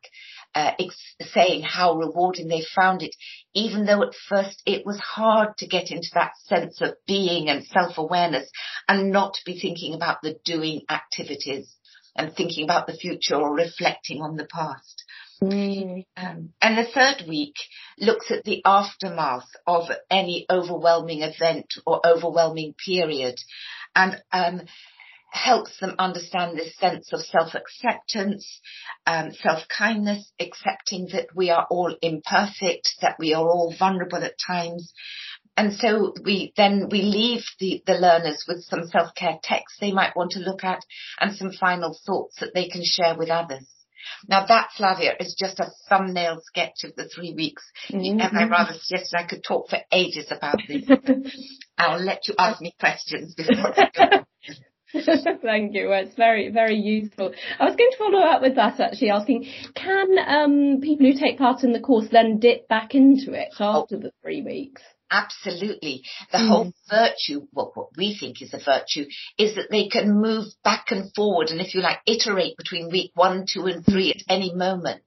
uh, 0.55 0.73
ex- 0.81 1.15
saying 1.33 1.63
how 1.63 1.95
rewarding 1.95 2.49
they 2.49 2.65
found 2.75 3.03
it, 3.03 3.15
even 3.55 3.87
though 3.87 4.03
at 4.03 4.15
first 4.29 4.63
it 4.67 4.85
was 4.85 4.99
hard 4.99 5.57
to 5.59 5.69
get 5.69 5.93
into 5.93 6.09
that 6.15 6.33
sense 6.45 6.81
of 6.81 6.97
being 7.07 7.49
and 7.49 7.65
self-awareness 7.65 8.51
and 8.89 9.13
not 9.13 9.37
be 9.47 9.59
thinking 9.59 9.95
about 9.95 10.23
the 10.23 10.37
doing 10.45 10.83
activities 10.91 11.77
and 12.17 12.35
thinking 12.35 12.65
about 12.65 12.87
the 12.87 12.95
future 12.95 13.37
or 13.37 13.55
reflecting 13.55 14.23
on 14.23 14.37
the 14.37 14.47
past. 14.47 15.04
Mm. 15.53 16.05
Um, 16.17 16.53
and 16.61 16.79
the 16.79 16.91
third 16.91 17.29
week 17.29 17.55
looks 17.99 18.31
at 18.31 18.45
the 18.45 18.63
aftermath 18.65 19.49
of 19.67 19.85
any 20.11 20.47
overwhelming 20.51 21.23
event 21.23 21.67
or 21.87 22.01
overwhelming 22.07 22.75
period 22.85 23.37
and 23.95 24.23
um, 24.33 24.63
helps 25.31 25.79
them 25.81 25.97
understand 25.99 26.57
this 26.57 26.77
sense 26.77 27.13
of 27.13 27.21
self-acceptance, 27.21 28.61
um, 29.07 29.33
self-kindness, 29.33 30.33
accepting 30.39 31.09
that 31.13 31.27
we 31.35 31.51
are 31.51 31.67
all 31.71 31.95
imperfect, 32.01 32.89
that 33.03 33.17
we 33.19 33.35
are 33.35 33.45
all 33.45 33.75
vulnerable 33.77 34.23
at 34.23 34.35
times. 34.47 34.93
And 35.57 35.73
so 35.73 36.15
we 36.25 36.53
then 36.57 36.89
we 36.91 37.03
leave 37.03 37.45
the, 37.61 37.83
the 37.87 37.95
learners 37.95 38.45
with 38.49 38.65
some 38.65 38.87
self-care 38.87 39.39
texts 39.43 39.79
they 39.81 39.93
might 39.93 40.17
want 40.17 40.33
to 40.33 40.41
look 40.41 40.65
at 40.65 40.83
and 41.21 41.37
some 41.37 41.53
final 41.53 41.97
thoughts 42.07 42.37
that 42.41 42.55
they 42.55 42.69
can 42.69 42.83
share 42.85 43.17
with 43.17 43.31
others. 43.31 43.67
Now 44.29 44.47
that, 44.47 44.71
Flavia, 44.77 45.13
is 45.21 45.37
just 45.39 45.61
a 45.61 45.71
thumbnail 45.89 46.41
sketch 46.45 46.85
of 46.85 46.95
the 46.97 47.09
three 47.09 47.35
weeks. 47.35 47.63
Mm-hmm. 47.91 48.21
And 48.21 48.39
I 48.39 48.49
rather 48.49 48.75
suggested 48.75 49.17
I 49.17 49.27
could 49.27 49.45
talk 49.45 49.69
for 49.69 49.79
ages 49.93 50.27
about 50.31 50.57
this. 50.67 50.85
I'll 51.79 52.03
let 52.03 52.29
you 52.29 52.35
ask 52.39 52.61
me 52.61 52.75
questions 52.79 53.35
before 53.35 53.75
I 53.77 53.91
go. 53.95 54.25
Thank 55.43 55.75
you. 55.75 55.89
Well, 55.89 56.05
it's 56.05 56.15
very, 56.15 56.51
very 56.51 56.77
useful. 56.77 57.33
I 57.59 57.65
was 57.65 57.77
going 57.77 57.91
to 57.91 57.99
follow 57.99 58.21
up 58.21 58.43
with 58.43 58.55
that 58.57 58.79
actually, 58.79 59.11
asking, 59.11 59.51
can 59.75 60.19
um, 60.27 60.81
people 60.81 61.07
who 61.07 61.19
take 61.19 61.39
part 61.39 61.65
in 61.65 61.73
the 61.73 61.81
course 61.81 62.07
then 62.11 62.39
dip 62.39 62.69
back 62.69 62.95
into 62.95 63.33
it 63.33 63.49
after 63.59 63.97
oh. 63.97 64.01
the 64.01 64.13
three 64.23 64.43
weeks? 64.43 64.83
Absolutely. 65.15 66.03
The 66.33 66.39
mm. 66.39 66.49
whole 66.49 66.73
virtue, 66.91 67.47
well, 67.53 67.71
what 67.75 67.97
we 67.97 68.17
think 68.19 68.43
is 68.43 68.53
a 68.53 68.59
virtue, 68.59 69.07
is 69.39 69.55
that 69.55 69.71
they 69.71 69.89
can 69.89 70.21
move 70.21 70.47
back 70.65 70.87
and 70.91 71.15
forward 71.15 71.51
and 71.51 71.61
if 71.61 71.75
you 71.75 71.83
like, 71.83 71.99
iterate 72.07 72.57
between 72.57 72.91
week 72.91 73.13
one, 73.15 73.47
two 73.53 73.67
and 73.67 73.85
three 73.85 74.11
at 74.11 74.23
any 74.29 74.53
moment. 74.53 75.05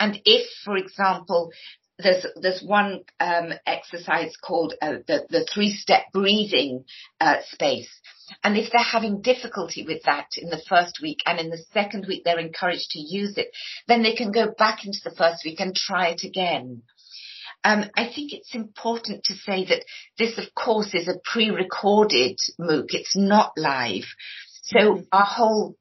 And 0.00 0.20
if, 0.24 0.48
for 0.64 0.76
example, 0.76 1.50
there's 1.98 2.24
there's 2.40 2.62
one 2.62 3.00
um, 3.18 3.52
exercise 3.66 4.36
called 4.36 4.72
uh, 4.80 4.98
the 5.06 5.26
the 5.28 5.46
three 5.52 5.72
step 5.72 6.04
breathing 6.12 6.84
uh, 7.20 7.38
space, 7.50 7.90
and 8.44 8.56
if 8.56 8.70
they're 8.70 8.82
having 8.82 9.20
difficulty 9.20 9.84
with 9.84 10.04
that 10.04 10.28
in 10.36 10.48
the 10.48 10.62
first 10.68 11.00
week 11.02 11.18
and 11.26 11.40
in 11.40 11.50
the 11.50 11.64
second 11.72 12.06
week 12.06 12.22
they're 12.24 12.38
encouraged 12.38 12.90
to 12.90 13.00
use 13.00 13.36
it, 13.36 13.48
then 13.88 14.02
they 14.02 14.14
can 14.14 14.30
go 14.30 14.54
back 14.56 14.86
into 14.86 15.00
the 15.02 15.14
first 15.16 15.44
week 15.44 15.58
and 15.58 15.74
try 15.74 16.08
it 16.08 16.22
again. 16.22 16.82
Um, 17.64 17.84
I 17.96 18.04
think 18.04 18.32
it's 18.32 18.54
important 18.54 19.24
to 19.24 19.34
say 19.34 19.64
that 19.66 19.84
this, 20.16 20.38
of 20.38 20.54
course, 20.54 20.94
is 20.94 21.08
a 21.08 21.20
pre-recorded 21.24 22.38
MOOC. 22.60 22.86
It's 22.90 23.16
not 23.16 23.52
live. 23.56 24.04
So 24.62 24.78
mm-hmm. 24.78 25.02
our 25.12 25.24
whole, 25.24 25.76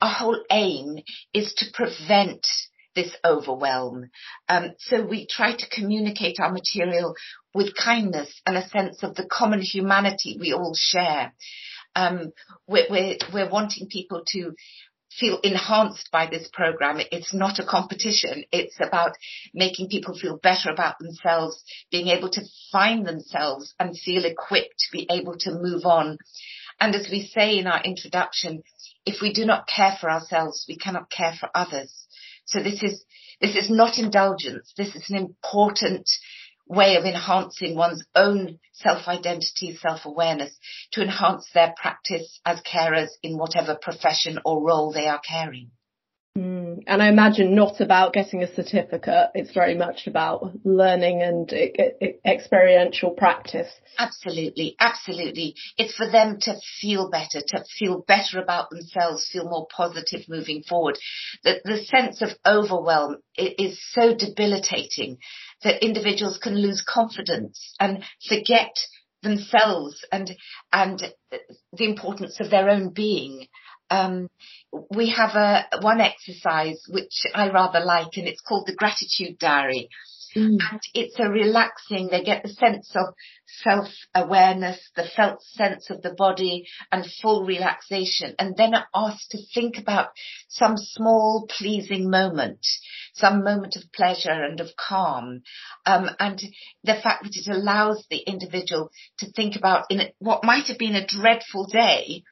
our 0.00 0.12
whole 0.12 0.42
aim 0.50 0.98
is 1.32 1.54
to 1.54 1.66
prevent 1.72 2.46
this 2.94 3.14
overwhelm. 3.24 4.10
Um, 4.48 4.72
so 4.78 5.04
we 5.04 5.26
try 5.26 5.54
to 5.54 5.68
communicate 5.70 6.36
our 6.40 6.50
material 6.50 7.14
with 7.54 7.76
kindness 7.76 8.40
and 8.44 8.56
a 8.56 8.68
sense 8.68 9.02
of 9.02 9.14
the 9.14 9.26
common 9.30 9.60
humanity 9.60 10.36
we 10.40 10.52
all 10.52 10.74
share. 10.76 11.32
Um, 11.94 12.32
we're, 12.66 12.86
we're, 12.90 13.16
we're 13.32 13.50
wanting 13.50 13.88
people 13.88 14.22
to 14.28 14.52
feel 15.18 15.38
enhanced 15.42 16.10
by 16.10 16.26
this 16.26 16.48
program. 16.52 17.00
It's 17.10 17.34
not 17.34 17.58
a 17.58 17.64
competition. 17.64 18.44
It's 18.52 18.76
about 18.80 19.12
making 19.54 19.88
people 19.88 20.18
feel 20.18 20.36
better 20.36 20.70
about 20.70 20.98
themselves, 20.98 21.62
being 21.90 22.08
able 22.08 22.30
to 22.30 22.42
find 22.70 23.06
themselves 23.06 23.74
and 23.78 23.98
feel 23.98 24.24
equipped 24.24 24.78
to 24.78 24.92
be 24.92 25.06
able 25.10 25.36
to 25.40 25.52
move 25.52 25.84
on. 25.84 26.18
And 26.80 26.94
as 26.94 27.08
we 27.10 27.26
say 27.26 27.58
in 27.58 27.66
our 27.66 27.82
introduction, 27.82 28.62
if 29.04 29.22
we 29.22 29.32
do 29.32 29.46
not 29.46 29.66
care 29.66 29.96
for 30.00 30.10
ourselves, 30.10 30.66
we 30.68 30.76
cannot 30.76 31.10
care 31.10 31.32
for 31.38 31.48
others. 31.54 32.06
So 32.44 32.62
this 32.62 32.82
is, 32.82 33.04
this 33.40 33.56
is 33.56 33.70
not 33.70 33.98
indulgence. 33.98 34.72
This 34.76 34.94
is 34.94 35.08
an 35.08 35.16
important 35.16 36.08
way 36.68 36.96
of 36.96 37.04
enhancing 37.04 37.76
one's 37.76 38.04
own 38.14 38.58
self-identity, 38.72 39.76
self-awareness 39.76 40.56
to 40.92 41.02
enhance 41.02 41.48
their 41.54 41.74
practice 41.80 42.40
as 42.44 42.60
carers 42.62 43.10
in 43.22 43.38
whatever 43.38 43.76
profession 43.80 44.38
or 44.44 44.64
role 44.64 44.92
they 44.92 45.06
are 45.06 45.20
caring. 45.20 45.70
Mm, 46.36 46.82
and 46.86 47.02
I 47.02 47.08
imagine 47.08 47.54
not 47.54 47.80
about 47.80 48.12
getting 48.12 48.42
a 48.42 48.54
certificate. 48.54 49.30
It's 49.34 49.54
very 49.54 49.74
much 49.74 50.06
about 50.06 50.52
learning 50.64 51.22
and 51.22 51.50
experiential 52.26 53.12
practice. 53.12 53.68
Absolutely, 53.98 54.76
absolutely. 54.78 55.54
It's 55.78 55.94
for 55.94 56.10
them 56.10 56.38
to 56.42 56.56
feel 56.78 57.08
better, 57.08 57.40
to 57.40 57.64
feel 57.78 58.04
better 58.06 58.38
about 58.38 58.68
themselves, 58.68 59.26
feel 59.32 59.48
more 59.48 59.66
positive 59.74 60.28
moving 60.28 60.62
forward. 60.62 60.98
The, 61.42 61.60
the 61.64 61.78
sense 61.84 62.20
of 62.20 62.28
overwhelm 62.44 63.16
is 63.38 63.80
so 63.92 64.14
debilitating 64.14 65.16
that 65.62 65.84
individuals 65.84 66.38
can 66.38 66.56
lose 66.56 66.82
confidence 66.86 67.74
and 67.80 68.04
forget 68.28 68.74
themselves 69.22 70.04
and 70.12 70.36
and 70.72 71.02
the 71.72 71.84
importance 71.84 72.38
of 72.40 72.50
their 72.50 72.68
own 72.70 72.90
being. 72.90 73.46
Um, 73.88 74.28
we 74.90 75.10
have 75.10 75.36
a 75.36 75.66
one 75.80 76.00
exercise 76.00 76.82
which 76.88 77.22
I 77.34 77.50
rather 77.50 77.80
like, 77.80 78.16
and 78.16 78.26
it's 78.26 78.40
called 78.40 78.66
the 78.66 78.74
gratitude 78.74 79.38
diary. 79.38 79.88
Mm. 80.36 80.58
And 80.70 80.80
it's 80.92 81.18
a 81.18 81.30
relaxing, 81.30 82.08
they 82.10 82.22
get 82.22 82.42
the 82.42 82.50
sense 82.50 82.94
of 82.94 83.14
self-awareness, 83.62 84.90
the 84.94 85.08
felt 85.16 85.42
sense 85.42 85.88
of 85.88 86.02
the 86.02 86.12
body 86.12 86.66
and 86.92 87.06
full 87.22 87.46
relaxation 87.46 88.34
and 88.38 88.54
then 88.56 88.74
are 88.74 88.86
asked 88.94 89.30
to 89.30 89.38
think 89.54 89.78
about 89.78 90.08
some 90.48 90.76
small 90.76 91.46
pleasing 91.48 92.10
moment, 92.10 92.66
some 93.14 93.44
moment 93.44 93.76
of 93.76 93.90
pleasure 93.92 94.44
and 94.44 94.60
of 94.60 94.68
calm. 94.76 95.42
Um, 95.86 96.10
and 96.20 96.38
the 96.84 96.94
fact 96.94 97.24
that 97.24 97.36
it 97.36 97.48
allows 97.48 98.06
the 98.10 98.18
individual 98.18 98.90
to 99.18 99.32
think 99.32 99.56
about 99.56 99.86
in 99.88 100.02
what 100.18 100.44
might 100.44 100.66
have 100.66 100.78
been 100.78 100.96
a 100.96 101.06
dreadful 101.06 101.66
day, 101.66 102.24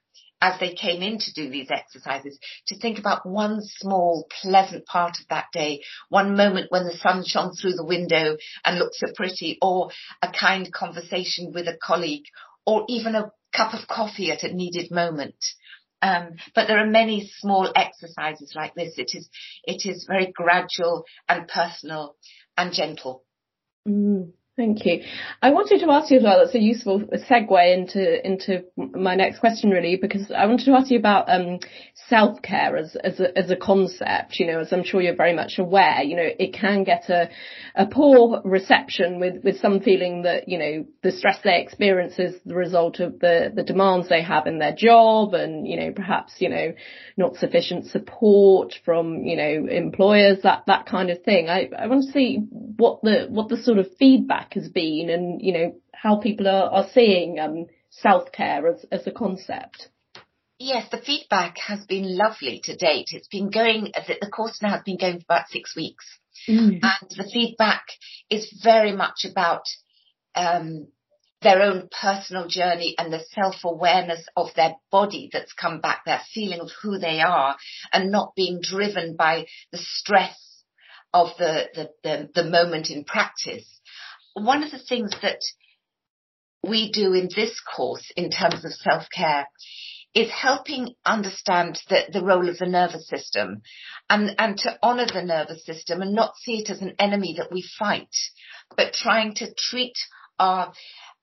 as 0.44 0.60
they 0.60 0.74
came 0.74 1.02
in 1.02 1.18
to 1.18 1.32
do 1.32 1.48
these 1.48 1.70
exercises 1.70 2.38
to 2.66 2.78
think 2.78 2.98
about 2.98 3.24
one 3.24 3.60
small 3.62 4.28
pleasant 4.42 4.84
part 4.84 5.18
of 5.18 5.26
that 5.28 5.46
day, 5.54 5.80
one 6.10 6.36
moment 6.36 6.70
when 6.70 6.84
the 6.84 6.98
sun 6.98 7.24
shone 7.24 7.54
through 7.54 7.72
the 7.72 7.84
window 7.84 8.36
and 8.62 8.78
looked 8.78 8.94
so 8.96 9.06
pretty, 9.16 9.56
or 9.62 9.90
a 10.20 10.28
kind 10.28 10.70
conversation 10.70 11.52
with 11.54 11.66
a 11.66 11.78
colleague, 11.82 12.26
or 12.66 12.84
even 12.88 13.14
a 13.14 13.32
cup 13.56 13.72
of 13.72 13.88
coffee 13.88 14.30
at 14.30 14.42
a 14.42 14.52
needed 14.52 14.90
moment. 14.90 15.42
Um, 16.02 16.32
but 16.54 16.68
there 16.68 16.78
are 16.78 16.90
many 16.90 17.30
small 17.38 17.72
exercises 17.74 18.52
like 18.54 18.74
this. 18.74 18.98
It 18.98 19.12
is, 19.14 19.30
it 19.64 19.88
is 19.88 20.04
very 20.06 20.30
gradual 20.30 21.06
and 21.26 21.48
personal 21.48 22.16
and 22.58 22.74
gentle. 22.74 23.24
Mm. 23.88 24.32
Thank 24.56 24.86
you. 24.86 25.02
I 25.42 25.50
wanted 25.50 25.80
to 25.80 25.90
ask 25.90 26.12
you 26.12 26.18
as 26.18 26.22
well, 26.22 26.38
that's 26.38 26.54
a 26.54 26.60
useful 26.60 27.00
segue 27.00 27.74
into, 27.74 28.24
into 28.24 28.62
my 28.76 29.16
next 29.16 29.40
question 29.40 29.70
really, 29.70 29.96
because 29.96 30.30
I 30.30 30.46
wanted 30.46 30.66
to 30.66 30.74
ask 30.74 30.92
you 30.92 30.98
about, 30.98 31.28
um, 31.28 31.58
self-care 32.08 32.76
as, 32.76 32.96
as 33.02 33.18
a, 33.18 33.36
as 33.36 33.50
a 33.50 33.56
concept, 33.56 34.38
you 34.38 34.46
know, 34.46 34.60
as 34.60 34.72
I'm 34.72 34.84
sure 34.84 35.00
you're 35.00 35.16
very 35.16 35.34
much 35.34 35.58
aware, 35.58 36.02
you 36.02 36.14
know, 36.14 36.28
it 36.38 36.52
can 36.52 36.84
get 36.84 37.08
a, 37.08 37.30
a 37.74 37.86
poor 37.86 38.42
reception 38.44 39.18
with, 39.18 39.42
with 39.42 39.58
some 39.58 39.80
feeling 39.80 40.22
that, 40.22 40.48
you 40.48 40.58
know, 40.58 40.86
the 41.02 41.10
stress 41.10 41.38
they 41.42 41.60
experience 41.60 42.18
is 42.18 42.36
the 42.44 42.54
result 42.54 43.00
of 43.00 43.18
the, 43.18 43.50
the 43.52 43.64
demands 43.64 44.08
they 44.08 44.22
have 44.22 44.46
in 44.46 44.60
their 44.60 44.74
job 44.76 45.34
and, 45.34 45.66
you 45.66 45.76
know, 45.76 45.90
perhaps, 45.90 46.34
you 46.38 46.48
know, 46.48 46.74
not 47.16 47.34
sufficient 47.36 47.86
support 47.86 48.74
from, 48.84 49.24
you 49.24 49.36
know, 49.36 49.66
employers, 49.68 50.38
that, 50.44 50.62
that 50.68 50.86
kind 50.86 51.10
of 51.10 51.22
thing. 51.22 51.48
I, 51.48 51.70
I 51.76 51.88
want 51.88 52.04
to 52.04 52.12
see 52.12 52.36
what 52.50 53.00
the, 53.02 53.26
what 53.30 53.48
the 53.48 53.56
sort 53.56 53.78
of 53.78 53.86
feedback 53.98 54.43
feedback 54.44 54.54
has 54.54 54.68
been 54.70 55.10
and, 55.10 55.40
you 55.42 55.52
know, 55.52 55.74
how 55.92 56.20
people 56.20 56.48
are, 56.48 56.70
are 56.70 56.86
seeing 56.92 57.38
um, 57.38 57.66
self-care 57.90 58.66
as, 58.68 58.84
as 58.90 59.06
a 59.06 59.12
concept. 59.12 59.88
Yes, 60.58 60.88
the 60.90 60.98
feedback 60.98 61.56
has 61.66 61.84
been 61.86 62.16
lovely 62.16 62.60
to 62.64 62.76
date. 62.76 63.08
It's 63.12 63.28
been 63.28 63.50
going, 63.50 63.92
the 64.06 64.30
course 64.30 64.60
now 64.62 64.70
has 64.70 64.82
been 64.84 64.98
going 64.98 65.18
for 65.18 65.24
about 65.28 65.48
six 65.48 65.74
weeks. 65.76 66.04
Mm. 66.48 66.80
And 66.82 67.10
the 67.10 67.28
feedback 67.32 67.84
is 68.30 68.60
very 68.62 68.92
much 68.92 69.26
about 69.28 69.62
um, 70.34 70.88
their 71.42 71.60
own 71.60 71.88
personal 72.00 72.48
journey 72.48 72.94
and 72.98 73.12
the 73.12 73.24
self-awareness 73.34 74.26
of 74.36 74.48
their 74.54 74.76
body 74.90 75.28
that's 75.32 75.52
come 75.52 75.80
back, 75.80 76.04
their 76.04 76.22
feeling 76.32 76.60
of 76.60 76.70
who 76.82 76.98
they 76.98 77.20
are 77.20 77.56
and 77.92 78.10
not 78.10 78.34
being 78.36 78.60
driven 78.62 79.16
by 79.16 79.46
the 79.72 79.78
stress 79.78 80.38
of 81.12 81.28
the, 81.38 81.66
the, 81.74 81.90
the, 82.02 82.42
the 82.42 82.50
moment 82.50 82.90
in 82.90 83.04
practice 83.04 83.80
one 84.34 84.62
of 84.62 84.70
the 84.70 84.78
things 84.78 85.12
that 85.22 85.40
we 86.62 86.90
do 86.90 87.12
in 87.12 87.28
this 87.34 87.60
course 87.60 88.10
in 88.16 88.30
terms 88.30 88.64
of 88.64 88.72
self-care 88.72 89.46
is 90.14 90.30
helping 90.30 90.94
understand 91.04 91.78
the, 91.88 92.02
the 92.12 92.22
role 92.22 92.48
of 92.48 92.58
the 92.58 92.66
nervous 92.66 93.08
system 93.08 93.62
and, 94.08 94.34
and 94.38 94.56
to 94.58 94.78
honour 94.82 95.06
the 95.06 95.22
nervous 95.22 95.64
system 95.66 96.02
and 96.02 96.14
not 96.14 96.36
see 96.36 96.58
it 96.58 96.70
as 96.70 96.80
an 96.80 96.94
enemy 96.98 97.34
that 97.38 97.52
we 97.52 97.64
fight, 97.78 98.14
but 98.76 98.92
trying 98.92 99.34
to 99.34 99.52
treat 99.56 99.96
our 100.38 100.72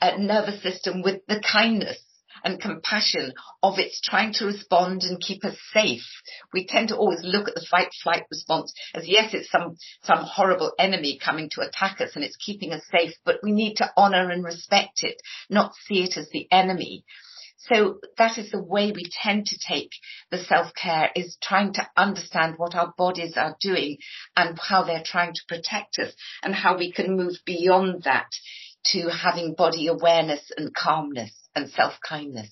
uh, 0.01 0.11
nervous 0.17 0.61
system 0.61 1.01
with 1.01 1.21
the 1.27 1.41
kindness 1.41 1.99
and 2.43 2.61
compassion 2.61 3.33
of 3.61 3.79
its 3.79 3.99
trying 4.01 4.33
to 4.33 4.45
respond 4.45 5.03
and 5.03 5.19
keep 5.19 5.43
us 5.45 5.57
safe. 5.73 6.07
We 6.53 6.65
tend 6.65 6.89
to 6.89 6.97
always 6.97 7.21
look 7.23 7.47
at 7.47 7.55
the 7.55 7.65
fight 7.69 7.89
flight 8.03 8.23
response 8.29 8.73
as 8.93 9.07
yes, 9.07 9.33
it's 9.33 9.49
some, 9.49 9.77
some 10.03 10.23
horrible 10.23 10.71
enemy 10.79 11.19
coming 11.23 11.49
to 11.51 11.61
attack 11.61 12.01
us 12.01 12.15
and 12.15 12.23
it's 12.23 12.37
keeping 12.37 12.71
us 12.73 12.83
safe, 12.91 13.13
but 13.25 13.39
we 13.43 13.51
need 13.51 13.75
to 13.75 13.91
honor 13.95 14.29
and 14.29 14.43
respect 14.43 15.03
it, 15.03 15.21
not 15.49 15.73
see 15.75 16.03
it 16.03 16.17
as 16.17 16.29
the 16.29 16.47
enemy. 16.51 17.03
So 17.63 17.99
that 18.17 18.39
is 18.39 18.49
the 18.49 18.61
way 18.61 18.91
we 18.91 19.05
tend 19.11 19.45
to 19.47 19.59
take 19.59 19.91
the 20.31 20.39
self-care 20.39 21.11
is 21.15 21.37
trying 21.43 21.73
to 21.73 21.87
understand 21.95 22.55
what 22.57 22.73
our 22.73 22.91
bodies 22.97 23.37
are 23.37 23.55
doing 23.61 23.97
and 24.35 24.57
how 24.57 24.83
they're 24.83 25.03
trying 25.05 25.33
to 25.33 25.45
protect 25.47 25.99
us 25.99 26.11
and 26.41 26.55
how 26.55 26.75
we 26.75 26.91
can 26.91 27.15
move 27.15 27.35
beyond 27.45 28.03
that 28.03 28.31
to 28.85 29.09
having 29.09 29.53
body 29.53 29.87
awareness 29.87 30.51
and 30.57 30.73
calmness 30.73 31.31
and 31.55 31.69
self-kindness. 31.69 32.51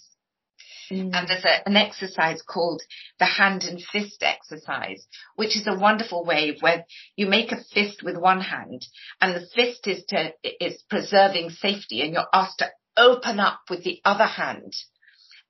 Mm. 0.91 1.11
And 1.13 1.27
there's 1.27 1.45
a, 1.45 1.67
an 1.67 1.75
exercise 1.75 2.41
called 2.41 2.81
the 3.19 3.25
hand 3.25 3.63
and 3.63 3.81
fist 3.81 4.23
exercise, 4.23 5.07
which 5.35 5.55
is 5.55 5.67
a 5.67 5.77
wonderful 5.77 6.25
way 6.25 6.57
where 6.59 6.85
you 7.15 7.27
make 7.27 7.51
a 7.51 7.63
fist 7.73 8.03
with 8.03 8.17
one 8.17 8.41
hand 8.41 8.85
and 9.21 9.35
the 9.35 9.47
fist 9.55 9.87
is 9.87 10.03
to, 10.09 10.33
is 10.43 10.81
preserving 10.89 11.51
safety 11.51 12.01
and 12.01 12.13
you're 12.13 12.27
asked 12.33 12.59
to 12.59 12.69
open 12.97 13.39
up 13.39 13.61
with 13.69 13.83
the 13.83 14.01
other 14.03 14.25
hand 14.25 14.73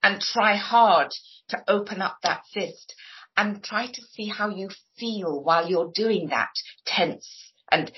and 0.02 0.20
try 0.20 0.56
hard 0.56 1.12
to 1.48 1.62
open 1.68 2.00
up 2.00 2.18
that 2.22 2.42
fist 2.52 2.94
and 3.36 3.62
try 3.64 3.86
to 3.86 4.02
see 4.12 4.28
how 4.28 4.48
you 4.48 4.68
feel 4.98 5.42
while 5.42 5.68
you're 5.68 5.92
doing 5.94 6.28
that 6.28 6.50
tense 6.84 7.52
and 7.70 7.90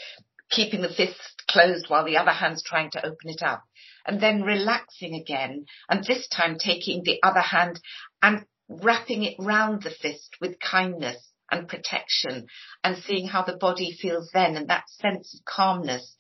keeping 0.52 0.82
the 0.82 0.88
fist 0.88 1.42
closed 1.48 1.86
while 1.88 2.04
the 2.04 2.16
other 2.16 2.30
hand's 2.30 2.62
trying 2.62 2.90
to 2.90 3.04
open 3.04 3.28
it 3.28 3.42
up 3.42 3.64
and 4.06 4.20
then 4.20 4.42
relaxing 4.42 5.14
again 5.14 5.64
and 5.88 6.04
this 6.04 6.28
time 6.28 6.56
taking 6.58 7.02
the 7.02 7.18
other 7.22 7.40
hand 7.40 7.80
and 8.22 8.44
wrapping 8.68 9.24
it 9.24 9.34
round 9.38 9.82
the 9.82 9.90
fist 9.90 10.36
with 10.40 10.60
kindness 10.60 11.32
and 11.50 11.68
protection 11.68 12.46
and 12.82 12.96
seeing 12.96 13.28
how 13.28 13.42
the 13.42 13.56
body 13.56 13.96
feels 14.00 14.30
then 14.32 14.56
and 14.56 14.68
that 14.68 14.88
sense 14.88 15.34
of 15.34 15.44
calmness 15.44 16.16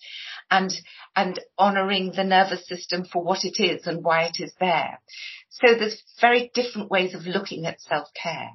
and, 0.50 0.72
and 1.16 1.40
honoring 1.56 2.12
the 2.14 2.24
nervous 2.24 2.66
system 2.68 3.04
for 3.04 3.24
what 3.24 3.44
it 3.44 3.58
is 3.58 3.86
and 3.86 4.04
why 4.04 4.24
it 4.24 4.36
is 4.38 4.52
there. 4.60 5.00
So 5.48 5.74
there's 5.74 6.02
very 6.20 6.50
different 6.54 6.90
ways 6.90 7.14
of 7.14 7.26
looking 7.26 7.64
at 7.64 7.80
self-care. 7.80 8.50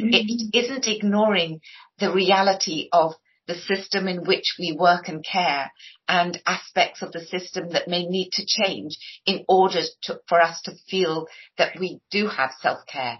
Mm-hmm. 0.00 0.08
It 0.12 0.64
isn't 0.64 0.88
ignoring 0.88 1.60
the 1.98 2.12
reality 2.12 2.88
of 2.92 3.14
the 3.46 3.54
system 3.54 4.08
in 4.08 4.24
which 4.24 4.56
we 4.58 4.76
work 4.78 5.08
and 5.08 5.24
care 5.24 5.70
and 6.08 6.40
aspects 6.46 7.02
of 7.02 7.12
the 7.12 7.20
system 7.20 7.70
that 7.70 7.88
may 7.88 8.04
need 8.06 8.30
to 8.32 8.44
change 8.46 8.96
in 9.24 9.44
order 9.48 9.80
to, 10.02 10.20
for 10.28 10.40
us 10.40 10.60
to 10.62 10.72
feel 10.88 11.26
that 11.58 11.78
we 11.78 12.00
do 12.10 12.26
have 12.26 12.50
self-care. 12.60 13.18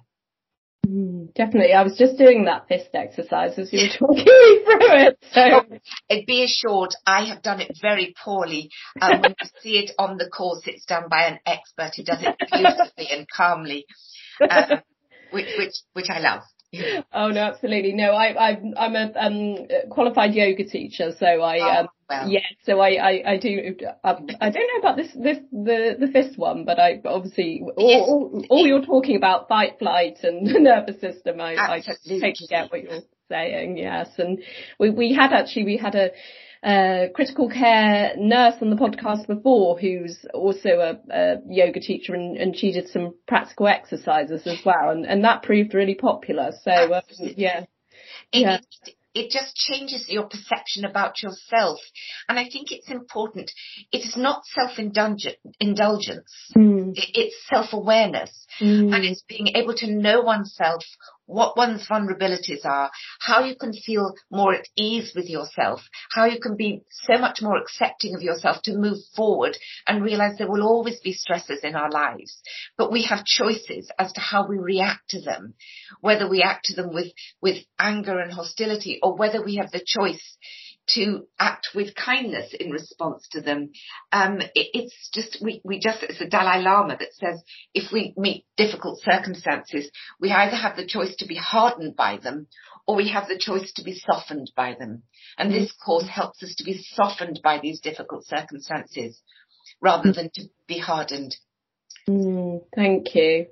Mm, 0.87 1.35
definitely. 1.35 1.73
I 1.73 1.83
was 1.83 1.97
just 1.99 2.17
doing 2.17 2.45
that 2.45 2.69
fist 2.69 2.91
exercise 2.95 3.59
as 3.59 3.73
you 3.73 3.81
were 3.81 3.89
talking 3.99 4.25
me 4.25 4.65
through 4.65 5.07
it. 5.07 5.19
So. 5.33 5.79
Be 6.27 6.45
assured, 6.45 6.91
I 7.07 7.27
have 7.27 7.43
done 7.43 7.61
it 7.61 7.77
very 7.81 8.15
poorly. 8.25 8.71
Um, 9.01 9.21
when 9.21 9.35
you 9.41 9.49
see 9.63 9.79
it 9.79 9.93
on 9.99 10.17
the 10.17 10.29
course, 10.29 10.63
it's 10.67 10.85
done 10.87 11.05
by 11.09 11.27
an 11.27 11.39
expert 11.47 11.93
who 11.97 12.05
does 12.05 12.19
it 12.21 12.37
beautifully 12.51 13.09
and 13.11 13.29
calmly, 13.29 13.87
um, 14.49 14.81
which, 15.31 15.47
which, 15.59 15.75
which 15.93 16.11
I 16.11 16.19
love. 16.21 16.43
oh 17.13 17.29
no, 17.29 17.41
absolutely. 17.41 17.93
No, 17.93 18.13
I, 18.13 18.51
I, 18.51 18.63
I'm 18.79 18.97
a 18.97 19.13
um, 19.19 19.57
qualified 19.91 20.35
yoga 20.35 20.65
teacher, 20.65 21.13
so 21.19 21.27
I, 21.27 21.59
oh, 21.59 21.87
um, 22.15 22.31
yeah, 22.31 22.41
so 22.65 22.81
I, 22.81 22.91
I, 22.91 23.33
I 23.33 23.37
do, 23.39 23.77
I, 24.05 24.11
um, 24.11 24.27
I 24.41 24.51
don't 24.51 24.69
know 24.73 24.79
about 24.81 24.97
this, 24.97 25.09
this, 25.15 25.39
the, 25.51 25.97
the 25.99 26.09
fifth 26.13 26.39
one, 26.39 26.65
but 26.65 26.79
I 26.79 27.01
obviously, 27.05 27.63
all, 27.77 27.91
yes. 27.91 28.05
all, 28.07 28.45
all, 28.49 28.67
you're 28.67 28.85
talking 28.85 29.17
about 29.17 29.49
fight, 29.49 29.79
flight 29.79 30.19
and 30.23 30.47
the 30.47 30.59
nervous 30.61 31.01
system, 31.01 31.41
I, 31.41 31.57
I 31.57 31.81
totally 31.81 32.35
get 32.49 32.71
what 32.71 32.83
you're 32.83 33.03
saying, 33.29 33.77
yes. 33.77 34.09
And 34.19 34.43
we, 34.79 34.91
we 34.91 35.15
had 35.15 35.33
actually, 35.33 35.65
we 35.65 35.77
had 35.77 35.95
a, 35.95 36.11
uh, 36.67 37.07
critical 37.15 37.49
care 37.49 38.15
nurse 38.19 38.57
on 38.61 38.71
the 38.71 38.77
podcast 38.77 39.29
before 39.29 39.79
who's 39.79 40.27
also 40.35 40.69
a, 40.71 40.99
a 41.15 41.37
yoga 41.49 41.79
teacher 41.79 42.13
and, 42.13 42.37
and, 42.37 42.57
she 42.57 42.73
did 42.73 42.89
some 42.89 43.15
practical 43.29 43.69
exercises 43.69 44.45
as 44.47 44.59
well 44.67 44.91
and, 44.91 45.07
and 45.07 45.23
that 45.23 45.45
proved 45.45 45.75
really 45.75 45.95
popular. 45.95 46.51
So 46.65 46.73
um, 46.73 47.03
yeah. 47.19 47.67
It, 48.33 48.41
yeah. 48.41 48.59
It 49.15 49.31
just 49.31 49.55
changes 49.55 50.07
your 50.09 50.25
perception 50.25 50.85
about 50.85 51.23
yourself. 51.23 51.79
And 52.29 52.39
I 52.39 52.49
think 52.53 52.71
it's 52.71 52.91
important. 52.91 53.51
It 53.91 54.05
is 54.05 54.15
not 54.15 54.43
self-indulgence. 54.45 55.39
Mm. 56.55 56.93
It's 56.97 57.37
self-awareness. 57.49 58.47
Mm. 58.61 58.95
And 58.95 59.05
it's 59.05 59.23
being 59.23 59.53
able 59.55 59.75
to 59.77 59.91
know 59.91 60.21
oneself 60.21 60.83
what 61.27 61.57
one's 61.57 61.87
vulnerabilities 61.87 62.65
are, 62.65 62.91
how 63.21 63.45
you 63.45 63.57
can 63.57 63.73
feel 63.73 64.15
more 64.31 64.55
at 64.55 64.69
ease 64.77 65.13
with 65.15 65.29
yourself, 65.29 65.81
how 66.11 66.25
you 66.25 66.41
can 66.41 66.57
be 66.57 66.83
so 66.91 67.19
much 67.19 67.43
more 67.43 67.57
accepting 67.57 68.15
of 68.15 68.23
yourself 68.23 68.63
to 68.63 68.77
move 68.77 68.99
forward 69.15 69.57
and 69.87 70.03
realize 70.03 70.39
there 70.39 70.51
will 70.51 70.63
always 70.63 71.01
be 71.01 71.13
stresses 71.13 71.61
in 71.63 71.75
our 71.75 71.91
lives. 71.91 72.41
But 72.79 72.93
we 72.93 73.03
have 73.05 73.25
choices 73.25 73.91
as 73.99 74.13
to 74.13 74.21
how 74.21 74.47
we 74.47 74.59
react 74.59 75.11
to 75.11 75.21
them, 75.21 75.55
whether 76.01 76.29
we 76.29 76.43
act 76.43 76.67
to 76.67 76.75
them 76.75 76.93
with, 76.95 77.13
with 77.43 77.65
anger 77.79 78.19
and 78.19 78.33
hostility 78.33 78.99
or 79.03 79.17
whether 79.17 79.45
we 79.45 79.57
have 79.57 79.71
the 79.71 79.85
choice 79.85 80.37
to 80.95 81.27
act 81.39 81.69
with 81.75 81.95
kindness 81.95 82.55
in 82.59 82.71
response 82.71 83.27
to 83.33 83.41
them. 83.41 83.71
Um, 84.13 84.41
it, 84.41 84.69
it's 84.73 85.11
just, 85.13 85.39
we, 85.43 85.61
we 85.65 85.79
just, 85.79 86.03
it's 86.03 86.19
the 86.19 86.27
Dalai 86.27 86.63
Lama 86.63 86.97
that 86.99 87.13
says 87.15 87.43
if 87.75 87.93
we 87.93 88.15
meet 88.17 88.45
difficult 88.57 89.01
circumstances, 89.01 89.91
we 90.21 90.31
either 90.31 90.57
have 90.57 90.77
the 90.77 90.87
choice 90.87 91.17
to 91.17 91.27
be 91.27 91.37
hardened 91.37 91.97
by 91.97 92.19
them 92.19 92.47
or 92.87 92.97
we 92.97 93.09
have 93.09 93.29
the 93.29 93.39
choice 93.39 93.73
to 93.75 93.83
be 93.83 93.99
softened 93.99 94.53
by 94.57 94.75
them. 94.79 95.03
And 95.39 95.53
this 95.53 95.73
course 95.73 96.09
helps 96.09 96.43
us 96.43 96.55
to 96.57 96.65
be 96.65 96.85
softened 96.93 97.41
by 97.43 97.59
these 97.61 97.81
difficult 97.81 98.25
circumstances 98.27 99.21
rather 99.81 100.13
than 100.13 100.31
to 100.35 100.43
be 100.69 100.79
hardened. 100.79 101.37
Mm, 102.09 102.63
thank 102.75 103.15
you. 103.15 103.47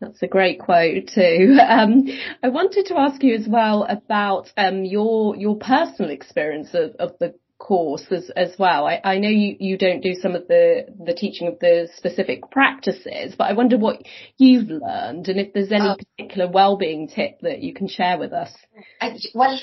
That's 0.00 0.22
a 0.22 0.26
great 0.26 0.60
quote 0.60 1.08
too. 1.14 1.58
Um, 1.74 2.06
I 2.42 2.48
wanted 2.48 2.86
to 2.86 2.98
ask 2.98 3.22
you 3.22 3.34
as 3.34 3.48
well 3.48 3.86
about 3.88 4.52
um, 4.56 4.84
your 4.84 5.36
your 5.36 5.56
personal 5.56 6.10
experience 6.10 6.70
of, 6.74 6.94
of 6.98 7.18
the 7.18 7.34
course 7.58 8.04
as, 8.10 8.30
as 8.36 8.54
well. 8.58 8.86
I, 8.86 9.00
I 9.02 9.18
know 9.18 9.28
you, 9.28 9.56
you 9.58 9.78
don't 9.78 10.02
do 10.02 10.14
some 10.14 10.34
of 10.34 10.46
the, 10.48 10.86
the 11.02 11.14
teaching 11.14 11.48
of 11.48 11.58
the 11.60 11.88
specific 11.96 12.50
practices, 12.50 13.34
but 13.38 13.44
I 13.44 13.54
wonder 13.54 13.78
what 13.78 14.02
you've 14.36 14.68
learned 14.68 15.28
and 15.28 15.40
if 15.40 15.52
there's 15.54 15.72
any 15.72 15.88
uh, 15.88 15.96
particular 15.96 16.50
well-being 16.50 17.08
tip 17.08 17.40
that 17.40 17.60
you 17.60 17.72
can 17.72 17.88
share 17.88 18.18
with 18.18 18.32
us. 18.32 18.52
I, 19.00 19.16
well, 19.34 19.58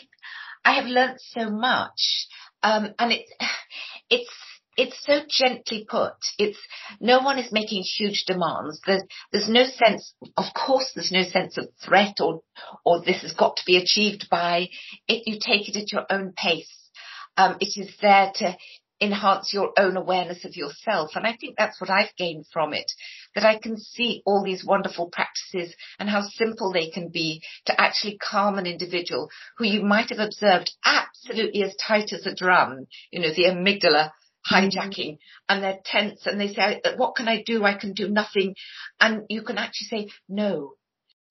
I 0.66 0.76
have 0.76 0.86
learned 0.86 1.20
so 1.20 1.50
much, 1.50 2.28
um, 2.64 2.94
and 2.98 3.12
it's 3.12 3.32
it's 4.10 4.30
it's 4.78 4.98
so 5.06 5.22
gently 5.30 5.86
put. 5.88 6.14
It's 6.38 6.60
no 7.00 7.20
one 7.20 7.38
is 7.38 7.52
making 7.52 7.84
huge 7.84 8.24
demands. 8.26 8.80
There's 8.86 9.04
there's 9.32 9.50
no 9.50 9.66
sense, 9.66 10.14
of 10.38 10.46
course, 10.54 10.92
there's 10.96 11.12
no 11.12 11.24
sense 11.24 11.58
of 11.58 11.68
threat 11.84 12.16
or 12.20 12.42
or 12.86 13.02
this 13.02 13.22
has 13.22 13.34
got 13.34 13.58
to 13.58 13.64
be 13.66 13.78
achieved 13.78 14.28
by. 14.30 14.70
If 15.08 15.28
you 15.28 15.40
take 15.40 15.68
it 15.68 15.76
at 15.76 15.92
your 15.92 16.06
own 16.10 16.34
pace, 16.36 16.90
um, 17.38 17.58
it 17.60 17.80
is 17.80 17.94
there 18.02 18.32
to 18.36 18.58
enhance 19.02 19.52
your 19.52 19.72
own 19.78 19.98
awareness 19.98 20.46
of 20.46 20.56
yourself. 20.56 21.12
And 21.16 21.26
I 21.26 21.36
think 21.36 21.56
that's 21.58 21.82
what 21.82 21.90
I've 21.90 22.16
gained 22.18 22.46
from 22.54 22.74
it, 22.74 22.90
that 23.34 23.44
I 23.44 23.58
can 23.58 23.78
see 23.78 24.22
all 24.26 24.44
these 24.44 24.64
wonderful 24.64 25.10
practices 25.12 25.76
and 26.00 26.08
how 26.08 26.22
simple 26.22 26.72
they 26.72 26.92
can 26.92 27.10
be 27.10 27.42
to 27.66 27.82
actually 27.82 28.20
calm 28.20 28.60
an 28.60 28.68
individual 28.68 29.30
who 29.58 29.66
you 29.66 29.82
might 29.82 30.10
have 30.10 30.20
observed 30.20 30.72
absolutely 30.86 31.64
as 31.64 31.76
tight 31.76 32.14
as 32.14 32.28
a 32.28 32.36
drum, 32.36 32.86
you 33.12 33.20
know, 33.20 33.34
the 33.34 33.46
amygdala 33.46 34.12
hijacking 34.50 35.18
and 35.48 35.64
they're 35.64 35.80
tense 35.84 36.26
and 36.26 36.40
they 36.40 36.54
say, 36.54 36.82
what 36.98 37.16
can 37.16 37.28
I 37.28 37.44
do? 37.44 37.64
I 37.64 37.78
can 37.78 37.94
do 37.94 38.10
nothing. 38.10 38.56
And 39.00 39.24
you 39.30 39.44
can 39.44 39.58
actually 39.58 39.88
say, 39.88 40.10
no, 40.28 40.74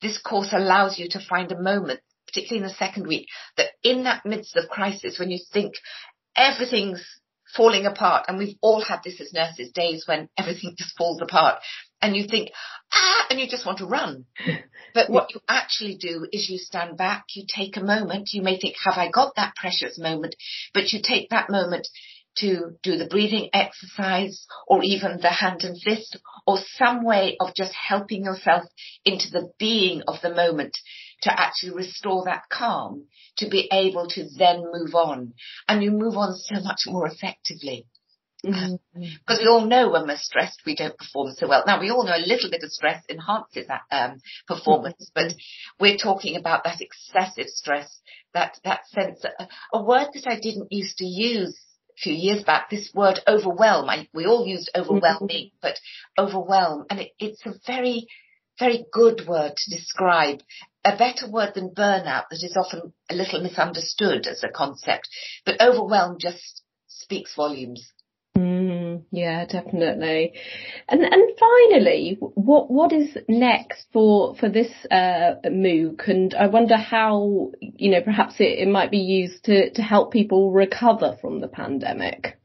this 0.02 0.18
course 0.18 0.52
allows 0.52 0.98
you 0.98 1.08
to 1.10 1.20
find 1.20 1.50
a 1.52 1.60
moment, 1.60 2.00
particularly 2.26 2.62
in 2.62 2.68
the 2.68 2.74
second 2.74 3.06
week, 3.06 3.26
that 3.56 3.70
in 3.82 4.04
that 4.04 4.24
midst 4.24 4.56
of 4.56 4.68
crisis, 4.68 5.18
when 5.18 5.30
you 5.30 5.38
think 5.52 5.74
everything's 6.36 7.04
falling 7.54 7.84
apart, 7.86 8.26
and 8.28 8.38
we've 8.38 8.56
all 8.60 8.82
had 8.82 9.00
this 9.04 9.20
as 9.20 9.32
nurses, 9.32 9.72
days 9.72 10.04
when 10.06 10.28
everything 10.38 10.74
just 10.78 10.96
falls 10.96 11.20
apart, 11.20 11.60
and 12.00 12.16
you 12.16 12.26
think, 12.26 12.50
ah, 12.92 13.26
and 13.28 13.40
you 13.40 13.48
just 13.48 13.66
want 13.66 13.78
to 13.78 13.86
run. 13.86 14.24
But 14.92 15.08
what 15.08 15.32
you 15.32 15.40
actually 15.48 15.94
do 15.94 16.26
is 16.32 16.50
you 16.50 16.58
stand 16.58 16.96
back, 16.96 17.26
you 17.36 17.44
take 17.48 17.76
a 17.76 17.84
moment, 17.84 18.30
you 18.32 18.42
may 18.42 18.58
think, 18.58 18.74
have 18.84 18.98
I 18.98 19.08
got 19.08 19.36
that 19.36 19.54
precious 19.54 20.00
moment? 20.00 20.34
But 20.74 20.92
you 20.92 21.00
take 21.00 21.30
that 21.30 21.48
moment 21.48 21.86
to 22.38 22.76
do 22.82 22.96
the 22.96 23.06
breathing 23.06 23.50
exercise 23.52 24.46
or 24.66 24.82
even 24.82 25.18
the 25.20 25.30
hand 25.30 25.64
and 25.64 25.80
fist 25.80 26.16
or 26.46 26.58
some 26.76 27.04
way 27.04 27.36
of 27.40 27.54
just 27.54 27.72
helping 27.74 28.24
yourself 28.24 28.64
into 29.04 29.30
the 29.30 29.50
being 29.58 30.02
of 30.06 30.20
the 30.22 30.34
moment 30.34 30.76
to 31.22 31.40
actually 31.40 31.74
restore 31.74 32.24
that 32.24 32.44
calm 32.50 33.06
to 33.36 33.48
be 33.48 33.68
able 33.72 34.06
to 34.08 34.26
then 34.38 34.64
move 34.72 34.94
on 34.94 35.34
and 35.68 35.82
you 35.82 35.90
move 35.90 36.16
on 36.16 36.34
so 36.36 36.60
much 36.62 36.82
more 36.86 37.06
effectively. 37.06 37.86
Because 38.42 38.78
mm-hmm. 38.96 39.34
we 39.38 39.46
all 39.46 39.66
know 39.66 39.90
when 39.90 40.06
we're 40.06 40.16
stressed, 40.16 40.62
we 40.64 40.74
don't 40.74 40.96
perform 40.96 41.34
so 41.36 41.46
well. 41.46 41.62
Now, 41.66 41.78
we 41.78 41.90
all 41.90 42.06
know 42.06 42.16
a 42.16 42.26
little 42.26 42.50
bit 42.50 42.62
of 42.62 42.70
stress 42.70 43.04
enhances 43.10 43.66
that 43.66 43.82
um, 43.90 44.18
performance, 44.46 45.10
mm-hmm. 45.14 45.28
but 45.28 45.36
we're 45.78 45.98
talking 45.98 46.36
about 46.36 46.64
that 46.64 46.80
excessive 46.80 47.48
stress, 47.48 48.00
that 48.32 48.56
that 48.64 48.86
sense. 48.88 49.22
Uh, 49.24 49.44
a 49.74 49.82
word 49.82 50.08
that 50.14 50.26
I 50.26 50.40
didn't 50.40 50.72
used 50.72 50.96
to 50.98 51.04
use 51.04 51.60
few 52.02 52.12
years 52.12 52.42
back, 52.42 52.70
this 52.70 52.90
word 52.94 53.20
overwhelm. 53.26 53.88
I, 53.88 54.08
we 54.12 54.26
all 54.26 54.46
used 54.46 54.70
overwhelming, 54.76 55.50
mm-hmm. 55.50 55.58
but 55.62 55.78
overwhelm, 56.18 56.86
and 56.90 57.00
it, 57.00 57.12
it's 57.18 57.44
a 57.46 57.54
very, 57.66 58.06
very 58.58 58.84
good 58.92 59.26
word 59.26 59.52
to 59.56 59.76
describe. 59.76 60.40
A 60.84 60.96
better 60.96 61.30
word 61.30 61.52
than 61.54 61.74
burnout 61.74 62.24
that 62.30 62.42
is 62.42 62.56
often 62.56 62.94
a 63.10 63.14
little 63.14 63.42
misunderstood 63.42 64.26
as 64.26 64.42
a 64.42 64.48
concept, 64.48 65.08
but 65.44 65.60
overwhelm 65.60 66.16
just 66.18 66.62
speaks 66.86 67.34
volumes. 67.34 67.92
Mm, 68.38 69.04
yeah, 69.10 69.44
definitely. 69.44 70.32
And 70.88 71.02
and 71.02 71.38
finally, 71.38 72.16
what 72.20 72.70
what 72.70 72.92
is 72.92 73.16
next 73.28 73.86
for 73.92 74.36
for 74.36 74.48
this 74.48 74.70
uh, 74.90 75.34
MOOC? 75.44 76.08
And 76.08 76.34
I 76.34 76.46
wonder 76.46 76.76
how 76.76 77.50
you 77.60 77.90
know 77.90 78.00
perhaps 78.02 78.36
it, 78.38 78.60
it 78.60 78.68
might 78.68 78.90
be 78.90 78.98
used 78.98 79.44
to 79.46 79.70
to 79.70 79.82
help 79.82 80.12
people 80.12 80.52
recover 80.52 81.16
from 81.20 81.40
the 81.40 81.48
pandemic. 81.48 82.38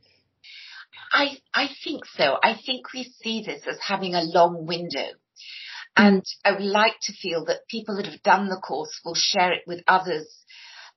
I 1.13 1.38
I 1.54 1.69
think 1.84 2.06
so. 2.17 2.38
I 2.43 2.56
think 2.65 2.91
we 2.93 3.04
see 3.24 3.43
this 3.45 3.62
as 3.67 3.78
having 3.80 4.15
a 4.15 4.24
long 4.24 4.65
window. 4.65 5.10
And 5.98 6.26
I 6.43 6.52
would 6.52 6.62
like 6.62 6.95
to 7.04 7.13
feel 7.13 7.45
that 7.45 7.67
people 7.69 7.95
that 7.95 8.06
have 8.06 8.21
done 8.21 8.50
the 8.50 8.58
course 8.58 9.00
will 9.06 9.15
share 9.15 9.54
it 9.54 9.62
with 9.65 9.82
others 9.88 10.28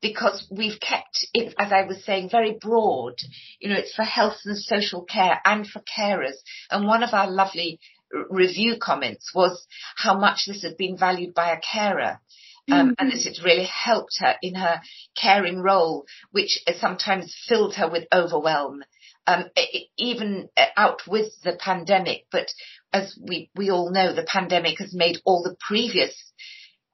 because 0.00 0.46
we've 0.50 0.80
kept 0.80 1.26
it, 1.34 1.54
as 1.58 1.72
I 1.72 1.82
was 1.82 2.04
saying, 2.04 2.30
very 2.30 2.56
broad. 2.60 3.14
You 3.60 3.70
know, 3.70 3.76
it's 3.76 3.94
for 3.94 4.04
health 4.04 4.38
and 4.44 4.56
social 4.56 5.04
care 5.04 5.40
and 5.44 5.66
for 5.66 5.82
carers. 5.98 6.36
And 6.70 6.86
one 6.86 7.02
of 7.02 7.14
our 7.14 7.30
lovely 7.30 7.80
review 8.30 8.76
comments 8.80 9.32
was 9.34 9.66
how 9.96 10.18
much 10.18 10.46
this 10.46 10.62
had 10.62 10.76
been 10.76 10.96
valued 10.96 11.34
by 11.34 11.52
a 11.52 11.60
carer 11.60 12.20
Um, 12.70 12.94
and 12.98 13.12
that 13.12 13.26
it 13.26 13.44
really 13.44 13.64
helped 13.64 14.18
her 14.20 14.36
in 14.42 14.54
her 14.54 14.82
caring 15.16 15.60
role, 15.60 16.04
which 16.32 16.58
sometimes 16.78 17.34
filled 17.48 17.74
her 17.76 17.88
with 17.88 18.04
overwhelm. 18.12 18.84
Um, 19.26 19.44
even 19.96 20.48
out 20.76 21.00
with 21.06 21.32
the 21.42 21.56
pandemic, 21.58 22.26
but 22.30 22.48
as 22.92 23.14
we, 23.20 23.50
we 23.54 23.70
all 23.70 23.90
know, 23.90 24.14
the 24.14 24.22
pandemic 24.22 24.78
has 24.78 24.94
made 24.94 25.18
all 25.24 25.42
the 25.42 25.56
previous 25.60 26.14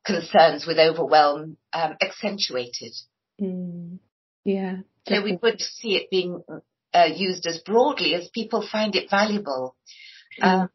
concerns 0.04 0.66
with 0.66 0.78
overwhelm 0.78 1.56
um, 1.72 1.96
accentuated. 2.00 2.92
Mm. 3.40 3.98
Yeah. 4.44 4.78
So 5.06 5.22
we 5.22 5.38
would 5.42 5.60
see 5.60 5.96
it 5.96 6.10
being 6.10 6.42
uh, 6.92 7.08
used 7.14 7.46
as 7.46 7.58
broadly 7.58 8.14
as 8.14 8.28
people 8.28 8.66
find 8.66 8.94
it 8.94 9.10
valuable. 9.10 9.76
Mm. 10.40 10.46
Um, 10.46 10.70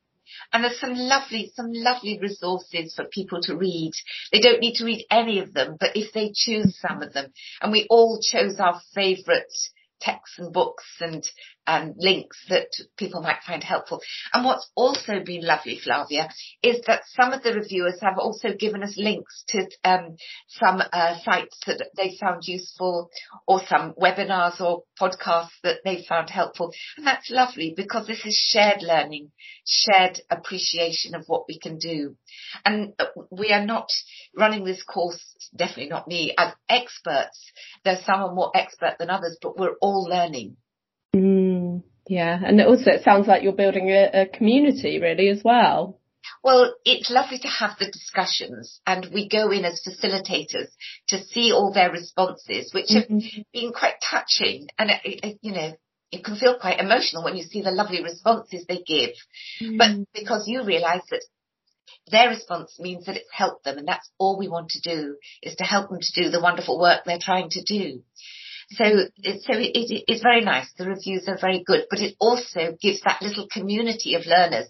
and 0.54 0.63
there's 0.63 0.80
some 0.80 0.94
lovely, 0.94 1.52
some 1.56 1.72
lovely 1.72 2.20
resources 2.20 2.94
for 2.96 3.06
people 3.06 3.42
to 3.44 3.56
read. 3.56 3.92
They 4.32 4.39
don't 4.39 4.60
need 4.60 4.76
to 4.76 4.86
read 4.86 5.06
any 5.10 5.39
of 5.39 5.54
them, 5.54 5.78
but 5.80 5.96
if 5.96 6.13
they 6.13 6.32
choose 6.34 6.78
some 6.80 7.02
of 7.02 7.13
them, 7.13 7.34
and 7.62 7.72
we 7.72 7.88
all 7.89 8.20
chose 8.22 8.60
our 8.60 8.80
favourite 8.94 9.52
texts 10.00 10.38
and 10.39 10.54
books 10.54 10.86
and 11.02 11.24
um, 11.69 11.93
links 11.97 12.38
that 12.49 12.69
people 12.97 13.21
might 13.21 13.43
find 13.45 13.63
helpful. 13.63 14.01
And 14.34 14.43
what's 14.43 14.69
also 14.75 15.23
been 15.23 15.45
lovely, 15.45 15.77
Flavia, 15.77 16.29
is 16.63 16.82
that 16.88 17.03
some 17.05 17.32
of 17.32 17.43
the 17.43 17.53
reviewers 17.53 17.99
have 18.01 18.17
also 18.17 18.49
given 18.58 18.82
us 18.82 18.95
links 18.97 19.43
to 19.49 19.67
um, 19.84 20.15
some 20.47 20.82
uh, 20.91 21.19
sites 21.23 21.60
that 21.67 21.89
they 21.95 22.17
found 22.19 22.47
useful 22.47 23.12
or 23.47 23.62
some 23.69 23.93
webinars 24.01 24.60
or 24.60 24.82
podcasts 24.99 25.49
that 25.63 25.77
they 25.86 26.03
found 26.10 26.32
helpful. 26.32 26.73
And 26.97 27.05
that's 27.05 27.29
lovely 27.29 27.75
because 27.77 28.08
this 28.08 28.25
is 28.25 28.36
shared 28.36 28.82
learning, 28.82 29.32
shared 29.63 30.19
appreciation 30.32 31.13
of 31.13 31.25
what 31.27 31.45
we 31.47 31.60
can 31.60 31.77
do. 31.77 32.15
And 32.65 32.93
we 33.29 33.51
are 33.53 33.65
not 33.65 33.89
running 34.36 34.63
this 34.63 34.82
course, 34.82 35.23
definitely 35.55 35.89
not 35.89 36.08
me, 36.08 36.34
as 36.36 36.53
experts. 36.67 37.51
There's 37.86 38.03
some 38.05 38.21
are 38.21 38.34
more 38.34 38.51
expert 38.55 38.95
than 38.97 39.12
others, 39.12 39.38
but 39.39 39.58
we're 39.58 39.75
all 39.82 40.08
learning. 40.10 40.58
Yeah, 42.10 42.39
and 42.43 42.60
also 42.62 42.89
it 42.89 43.04
sounds 43.04 43.28
like 43.28 43.43
you're 43.43 43.54
building 43.54 43.89
a, 43.91 44.24
a 44.24 44.26
community 44.26 45.00
really 45.00 45.30
as 45.30 45.43
well. 45.45 46.00
Well, 46.43 46.74
it's 46.84 47.12
lovely 47.12 47.38
to 47.38 47.48
have 47.48 47.78
the 47.78 47.86
discussions 47.86 48.82
and 48.88 49.08
we 49.13 49.30
go 49.30 49.52
in 49.52 49.63
as 49.63 49.80
facilitators 49.88 50.69
to 51.10 51.24
see 51.24 51.52
all 51.52 51.72
their 51.72 51.91
responses, 51.91 52.74
which 52.74 52.89
have 52.89 53.04
mm-hmm. 53.04 53.41
been 53.54 53.72
quite 53.74 54.02
touching 54.04 54.69
and, 54.80 54.89
it, 54.89 55.19
it, 55.24 55.39
you 55.43 55.52
know, 55.52 55.74
it 56.12 56.24
can 56.26 56.36
feel 56.36 56.58
quite 56.60 56.80
emotional 56.80 57.24
when 57.24 57.38
you 57.38 57.43
see 57.43 57.62
the 57.62 57.69
lovely 57.69 58.02
responses 58.02 58.65
they 58.65 58.82
give. 58.82 59.12
Mm. 59.62 59.78
But 59.78 59.91
because 60.12 60.48
you 60.48 60.63
realize 60.63 61.04
that 61.12 61.22
their 62.10 62.30
response 62.30 62.80
means 62.80 63.06
that 63.06 63.17
it's 63.17 63.30
helped 63.32 63.65
them 63.65 63.78
and 63.78 63.88
that's 63.88 64.10
all 64.17 64.39
we 64.39 64.48
want 64.48 64.69
to 64.69 64.82
do 64.82 65.15
is 65.43 65.56
to 65.58 65.63
help 65.63 65.91
them 65.91 66.00
to 66.02 66.24
do 66.24 66.32
the 66.32 66.41
wonderful 66.41 66.80
work 66.80 67.04
they're 67.06 67.19
trying 67.22 67.52
to 67.52 67.62
do. 67.62 68.02
So, 68.71 68.84
so 68.86 69.53
it, 69.58 69.71
it, 69.73 70.03
it's 70.08 70.21
very 70.21 70.41
nice. 70.41 70.71
The 70.77 70.88
reviews 70.88 71.27
are 71.27 71.39
very 71.39 71.63
good, 71.65 71.86
but 71.89 71.99
it 71.99 72.15
also 72.19 72.77
gives 72.79 73.01
that 73.01 73.21
little 73.21 73.47
community 73.51 74.13
of 74.13 74.27
learners. 74.27 74.67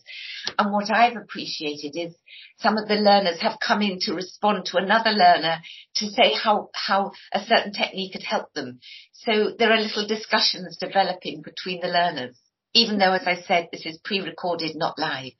And 0.57 0.71
what 0.71 0.89
I've 0.89 1.17
appreciated 1.17 1.93
is 1.95 2.15
some 2.59 2.77
of 2.77 2.87
the 2.87 2.95
learners 2.95 3.41
have 3.41 3.59
come 3.59 3.81
in 3.81 3.99
to 4.01 4.13
respond 4.13 4.65
to 4.65 4.77
another 4.77 5.11
learner 5.11 5.59
to 5.95 6.07
say 6.07 6.33
how, 6.33 6.69
how 6.73 7.11
a 7.33 7.41
certain 7.41 7.73
technique 7.73 8.13
had 8.13 8.23
helped 8.23 8.53
them. 8.55 8.79
So 9.11 9.51
there 9.57 9.71
are 9.71 9.81
little 9.81 10.07
discussions 10.07 10.77
developing 10.77 11.41
between 11.41 11.81
the 11.81 11.89
learners, 11.89 12.39
even 12.73 12.99
though, 12.99 13.13
as 13.13 13.27
I 13.27 13.41
said, 13.41 13.67
this 13.71 13.85
is 13.85 13.99
pre-recorded, 14.03 14.75
not 14.75 14.97
live. 14.97 15.33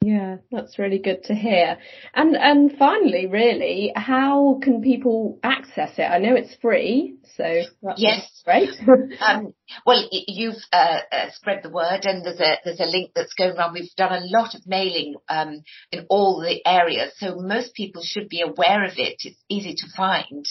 Yeah, 0.00 0.36
that's 0.52 0.78
really 0.78 1.00
good 1.00 1.24
to 1.24 1.34
hear. 1.34 1.76
And 2.14 2.36
and 2.36 2.72
finally, 2.78 3.26
really, 3.26 3.92
how 3.96 4.60
can 4.62 4.80
people 4.80 5.40
access 5.42 5.98
it? 5.98 6.02
I 6.02 6.18
know 6.18 6.36
it's 6.36 6.54
free, 6.62 7.16
so 7.36 7.62
yes, 7.96 8.42
great. 8.44 8.70
um, 9.20 9.54
well, 9.84 10.08
you've 10.12 10.62
uh, 10.72 10.98
uh, 11.10 11.26
spread 11.34 11.64
the 11.64 11.70
word, 11.70 12.04
and 12.04 12.24
there's 12.24 12.38
a 12.38 12.58
there's 12.64 12.78
a 12.78 12.86
link 12.86 13.10
that's 13.16 13.34
going 13.34 13.56
around. 13.56 13.72
We've 13.74 13.90
done 13.96 14.12
a 14.12 14.26
lot 14.26 14.54
of 14.54 14.66
mailing 14.68 15.16
um, 15.28 15.62
in 15.90 16.06
all 16.08 16.40
the 16.40 16.60
areas, 16.64 17.12
so 17.16 17.34
most 17.34 17.74
people 17.74 18.02
should 18.04 18.28
be 18.28 18.40
aware 18.40 18.84
of 18.84 18.92
it. 18.98 19.16
It's 19.24 19.42
easy 19.48 19.74
to 19.74 19.86
find, 19.96 20.46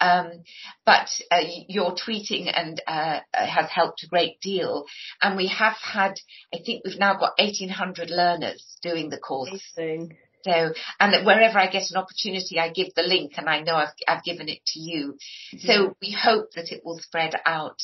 um, 0.00 0.44
but 0.86 1.08
uh, 1.30 1.42
your 1.68 1.94
tweeting 1.94 2.50
and 2.54 2.80
uh, 2.86 3.20
has 3.32 3.70
helped 3.70 4.02
a 4.04 4.08
great 4.08 4.40
deal. 4.40 4.86
And 5.20 5.36
we 5.36 5.48
have 5.48 5.76
had, 5.82 6.14
I 6.54 6.58
think 6.64 6.82
we've 6.84 6.98
now 6.98 7.14
got 7.14 7.38
1,800 7.38 8.10
learners 8.10 8.78
doing 8.82 9.10
the 9.10 9.18
course. 9.18 9.62
Amazing. 9.76 10.16
So, 10.44 10.72
and 11.00 11.26
wherever 11.26 11.58
I 11.58 11.68
get 11.68 11.90
an 11.90 11.96
opportunity, 11.96 12.58
I 12.58 12.70
give 12.70 12.94
the 12.94 13.02
link 13.02 13.32
and 13.36 13.48
I 13.48 13.60
know 13.60 13.74
I've, 13.74 13.92
I've 14.06 14.24
given 14.24 14.48
it 14.48 14.60
to 14.68 14.80
you. 14.80 15.16
So 15.58 15.96
we 16.00 16.12
hope 16.12 16.52
that 16.54 16.70
it 16.70 16.82
will 16.84 17.00
spread 17.00 17.34
out. 17.44 17.78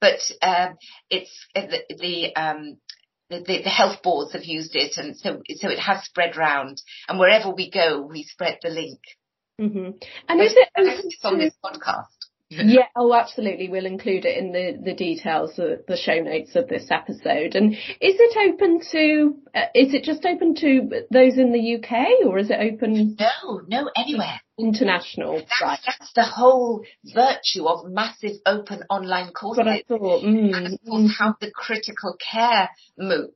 But, 0.00 0.20
um, 0.40 0.76
it's 1.10 1.46
uh, 1.54 1.62
the, 1.62 1.96
the 1.96 2.36
um, 2.36 2.78
the, 3.28 3.40
the, 3.40 3.68
health 3.68 4.02
boards 4.04 4.34
have 4.34 4.44
used 4.44 4.76
it 4.76 4.96
and 4.98 5.16
so, 5.16 5.42
so 5.56 5.68
it 5.68 5.80
has 5.80 6.04
spread 6.04 6.36
round 6.36 6.80
and 7.08 7.18
wherever 7.18 7.50
we 7.50 7.68
go, 7.68 8.02
we 8.02 8.22
spread 8.22 8.58
the 8.62 8.68
link. 8.68 9.00
Mm-hmm. 9.60 9.90
And 10.28 10.40
is 10.40 10.54
it 10.56 10.68
on 11.24 11.38
this 11.38 11.54
podcast? 11.64 12.06
yeah, 12.48 12.86
oh, 12.94 13.12
absolutely. 13.12 13.68
We'll 13.68 13.86
include 13.86 14.24
it 14.24 14.38
in 14.38 14.52
the, 14.52 14.78
the 14.82 14.94
details, 14.94 15.56
the, 15.56 15.82
the 15.88 15.96
show 15.96 16.20
notes 16.20 16.54
of 16.54 16.68
this 16.68 16.88
episode. 16.90 17.54
And 17.56 17.74
is 17.74 17.78
it 18.00 18.52
open 18.52 18.80
to, 18.92 19.36
uh, 19.54 19.66
is 19.74 19.94
it 19.94 20.04
just 20.04 20.24
open 20.24 20.54
to 20.56 21.04
those 21.10 21.38
in 21.38 21.52
the 21.52 21.76
UK 21.76 22.26
or 22.26 22.38
is 22.38 22.50
it 22.50 22.60
open? 22.60 23.16
No, 23.18 23.62
no, 23.66 23.90
anywhere. 23.96 24.40
International. 24.58 25.34
That's, 25.34 25.60
right. 25.62 25.78
that's 25.84 26.12
the 26.14 26.24
whole 26.24 26.82
virtue 27.04 27.66
of 27.66 27.90
massive 27.90 28.36
open 28.46 28.84
online 28.88 29.32
courses. 29.32 29.58
What 29.58 29.68
I 29.68 29.82
thought. 29.86 30.24
Mm, 30.24 30.56
and 30.56 30.66
of 30.66 30.80
course 30.86 31.02
mm. 31.02 31.18
have 31.18 31.34
the 31.40 31.50
critical 31.50 32.16
care 32.18 32.70
MOOC 32.98 33.34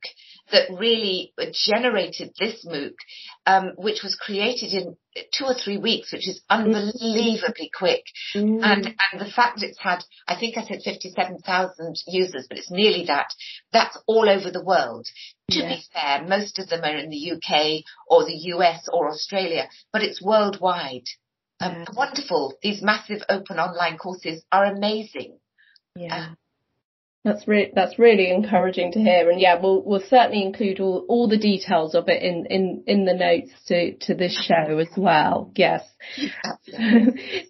that 0.51 0.69
really 0.71 1.33
generated 1.53 2.33
this 2.39 2.65
MOOC, 2.65 2.95
um, 3.45 3.73
which 3.77 4.01
was 4.03 4.15
created 4.15 4.73
in 4.73 4.97
two 5.37 5.45
or 5.45 5.53
three 5.53 5.77
weeks, 5.77 6.11
which 6.11 6.27
is 6.27 6.41
unbelievably 6.49 7.69
quick. 7.77 8.03
Mm. 8.35 8.59
And, 8.63 8.85
and 8.85 9.21
the 9.21 9.31
fact 9.31 9.61
it's 9.61 9.79
had, 9.79 10.03
I 10.27 10.39
think 10.39 10.57
I 10.57 10.63
said 10.63 10.81
57,000 10.83 11.95
users, 12.07 12.47
but 12.49 12.57
it's 12.57 12.71
nearly 12.71 13.05
that. 13.05 13.27
That's 13.71 13.97
all 14.07 14.29
over 14.29 14.51
the 14.51 14.63
world. 14.63 15.07
To 15.51 15.59
yeah. 15.59 15.75
be 15.75 15.83
fair, 15.93 16.27
most 16.27 16.59
of 16.59 16.69
them 16.69 16.83
are 16.83 16.95
in 16.95 17.09
the 17.09 17.31
UK 17.33 17.83
or 18.07 18.25
the 18.25 18.37
US 18.55 18.87
or 18.91 19.09
Australia, 19.09 19.69
but 19.91 20.03
it's 20.03 20.21
worldwide. 20.21 21.07
Um, 21.59 21.71
yeah. 21.71 21.85
Wonderful. 21.93 22.55
These 22.61 22.81
massive 22.81 23.21
open 23.29 23.59
online 23.59 23.97
courses 23.97 24.43
are 24.51 24.65
amazing. 24.65 25.37
Yeah. 25.95 26.27
Um, 26.27 26.37
that's 27.23 27.47
really 27.47 27.71
that's 27.75 27.99
really 27.99 28.31
encouraging 28.31 28.91
to 28.93 28.99
hear, 28.99 29.29
and 29.29 29.39
yeah, 29.39 29.59
we'll 29.61 29.83
we'll 29.83 30.03
certainly 30.09 30.43
include 30.43 30.79
all, 30.79 31.05
all 31.07 31.27
the 31.27 31.37
details 31.37 31.93
of 31.93 32.09
it 32.09 32.23
in, 32.23 32.47
in, 32.49 32.83
in 32.87 33.05
the 33.05 33.13
notes 33.13 33.51
to, 33.67 33.95
to 34.07 34.15
this 34.15 34.35
show 34.35 34.79
as 34.79 34.89
well. 34.97 35.51
Yes. 35.55 35.83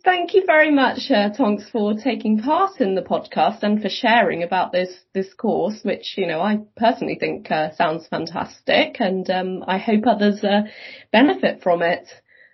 Thank 0.04 0.34
you 0.34 0.44
very 0.46 0.72
much, 0.72 1.10
uh, 1.10 1.30
Tonks, 1.30 1.70
for 1.72 1.94
taking 1.94 2.40
part 2.40 2.82
in 2.82 2.96
the 2.96 3.02
podcast 3.02 3.64
and 3.64 3.82
for 3.82 3.90
sharing 3.90 4.44
about 4.44 4.74
this 4.74 4.90
this 5.14 5.34
course, 5.34 5.80
which 5.84 6.16
you 6.18 6.28
know 6.28 6.42
I 6.42 6.60
personally 6.76 7.18
think 7.18 7.50
uh, 7.50 7.74
sounds 7.76 8.08
fantastic, 8.08 8.98
and 9.00 9.30
um, 9.30 9.64
I 9.66 9.78
hope 9.78 10.06
others 10.06 10.44
uh, 10.44 10.64
benefit 11.14 11.64
from 11.64 11.82
it. 11.82 12.08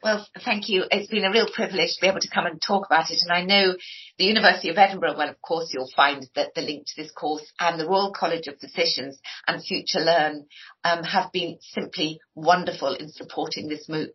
Well, 0.08 0.26
thank 0.46 0.70
you. 0.70 0.86
It's 0.90 1.10
been 1.10 1.26
a 1.26 1.32
real 1.32 1.50
privilege 1.54 1.96
to 1.96 2.02
be 2.02 2.08
able 2.08 2.22
to 2.22 2.30
come 2.34 2.46
and 2.46 2.62
talk 2.62 2.86
about 2.86 3.12
it. 3.12 3.20
And 3.24 3.30
I 3.30 3.44
know 3.44 3.76
the 4.18 4.24
University 4.24 4.70
of 4.70 4.78
Edinburgh, 4.78 5.18
well, 5.18 5.28
of 5.28 5.42
course, 5.42 5.72
you'll 5.74 5.92
find 5.98 6.26
that 6.34 6.56
the 6.56 6.62
link 6.62 6.86
to 6.88 7.02
this 7.04 7.12
course 7.12 7.44
and 7.60 7.78
the 7.78 7.90
Royal 7.90 8.14
College 8.18 8.48
of 8.48 8.58
Physicians 8.58 9.20
and 9.48 9.62
Future 9.62 10.00
Learn 10.00 10.46
um, 10.86 11.04
have 11.04 11.34
been 11.34 11.58
simply 11.60 12.22
wonderful 12.36 12.94
in 12.94 13.10
supporting 13.10 13.68
this 13.68 13.90
MOOC. 13.90 14.12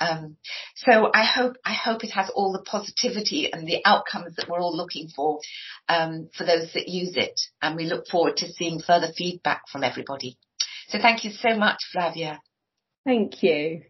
Um, 0.00 0.38
so 0.74 1.10
I 1.12 1.26
hope 1.26 1.56
I 1.66 1.74
hope 1.74 2.02
it 2.02 2.12
has 2.12 2.30
all 2.34 2.54
the 2.54 2.64
positivity 2.64 3.52
and 3.52 3.68
the 3.68 3.82
outcomes 3.84 4.36
that 4.36 4.48
we're 4.48 4.60
all 4.60 4.74
looking 4.74 5.08
for 5.14 5.40
um, 5.86 6.30
for 6.34 6.44
those 6.44 6.72
that 6.72 6.88
use 6.88 7.14
it, 7.14 7.38
and 7.60 7.76
we 7.76 7.84
look 7.84 8.06
forward 8.06 8.38
to 8.38 8.50
seeing 8.50 8.80
further 8.80 9.08
feedback 9.14 9.68
from 9.70 9.84
everybody. 9.84 10.38
So 10.88 10.98
thank 10.98 11.24
you 11.24 11.30
so 11.30 11.58
much, 11.58 11.80
Flavia. 11.92 12.40
Thank 13.04 13.42
you. 13.42 13.82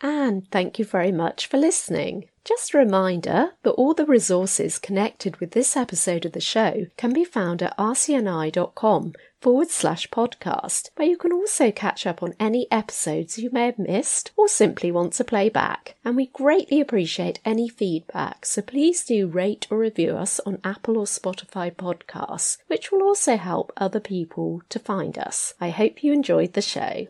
And 0.00 0.46
thank 0.50 0.78
you 0.78 0.84
very 0.84 1.12
much 1.12 1.46
for 1.46 1.56
listening. 1.56 2.26
Just 2.44 2.74
a 2.74 2.78
reminder 2.78 3.52
that 3.64 3.72
all 3.72 3.92
the 3.92 4.06
resources 4.06 4.78
connected 4.78 5.38
with 5.38 5.50
this 5.50 5.76
episode 5.76 6.24
of 6.24 6.32
the 6.32 6.40
show 6.40 6.86
can 6.96 7.12
be 7.12 7.24
found 7.24 7.62
at 7.62 7.76
rcni.com 7.76 9.14
forward 9.40 9.68
slash 9.68 10.08
podcast, 10.10 10.90
where 10.96 11.08
you 11.08 11.16
can 11.16 11.32
also 11.32 11.72
catch 11.72 12.06
up 12.06 12.22
on 12.22 12.34
any 12.38 12.68
episodes 12.70 13.38
you 13.38 13.50
may 13.50 13.66
have 13.66 13.78
missed 13.78 14.30
or 14.36 14.46
simply 14.48 14.92
want 14.92 15.14
to 15.14 15.24
play 15.24 15.48
back. 15.48 15.96
And 16.04 16.14
we 16.14 16.26
greatly 16.26 16.80
appreciate 16.80 17.40
any 17.44 17.68
feedback, 17.68 18.46
so 18.46 18.62
please 18.62 19.02
do 19.04 19.26
rate 19.26 19.66
or 19.70 19.78
review 19.78 20.16
us 20.16 20.38
on 20.46 20.60
Apple 20.62 20.98
or 20.98 21.06
Spotify 21.06 21.74
podcasts, 21.74 22.58
which 22.68 22.92
will 22.92 23.02
also 23.02 23.36
help 23.36 23.72
other 23.76 24.00
people 24.00 24.62
to 24.68 24.78
find 24.78 25.18
us. 25.18 25.54
I 25.60 25.70
hope 25.70 26.04
you 26.04 26.12
enjoyed 26.12 26.52
the 26.52 26.62
show. 26.62 27.08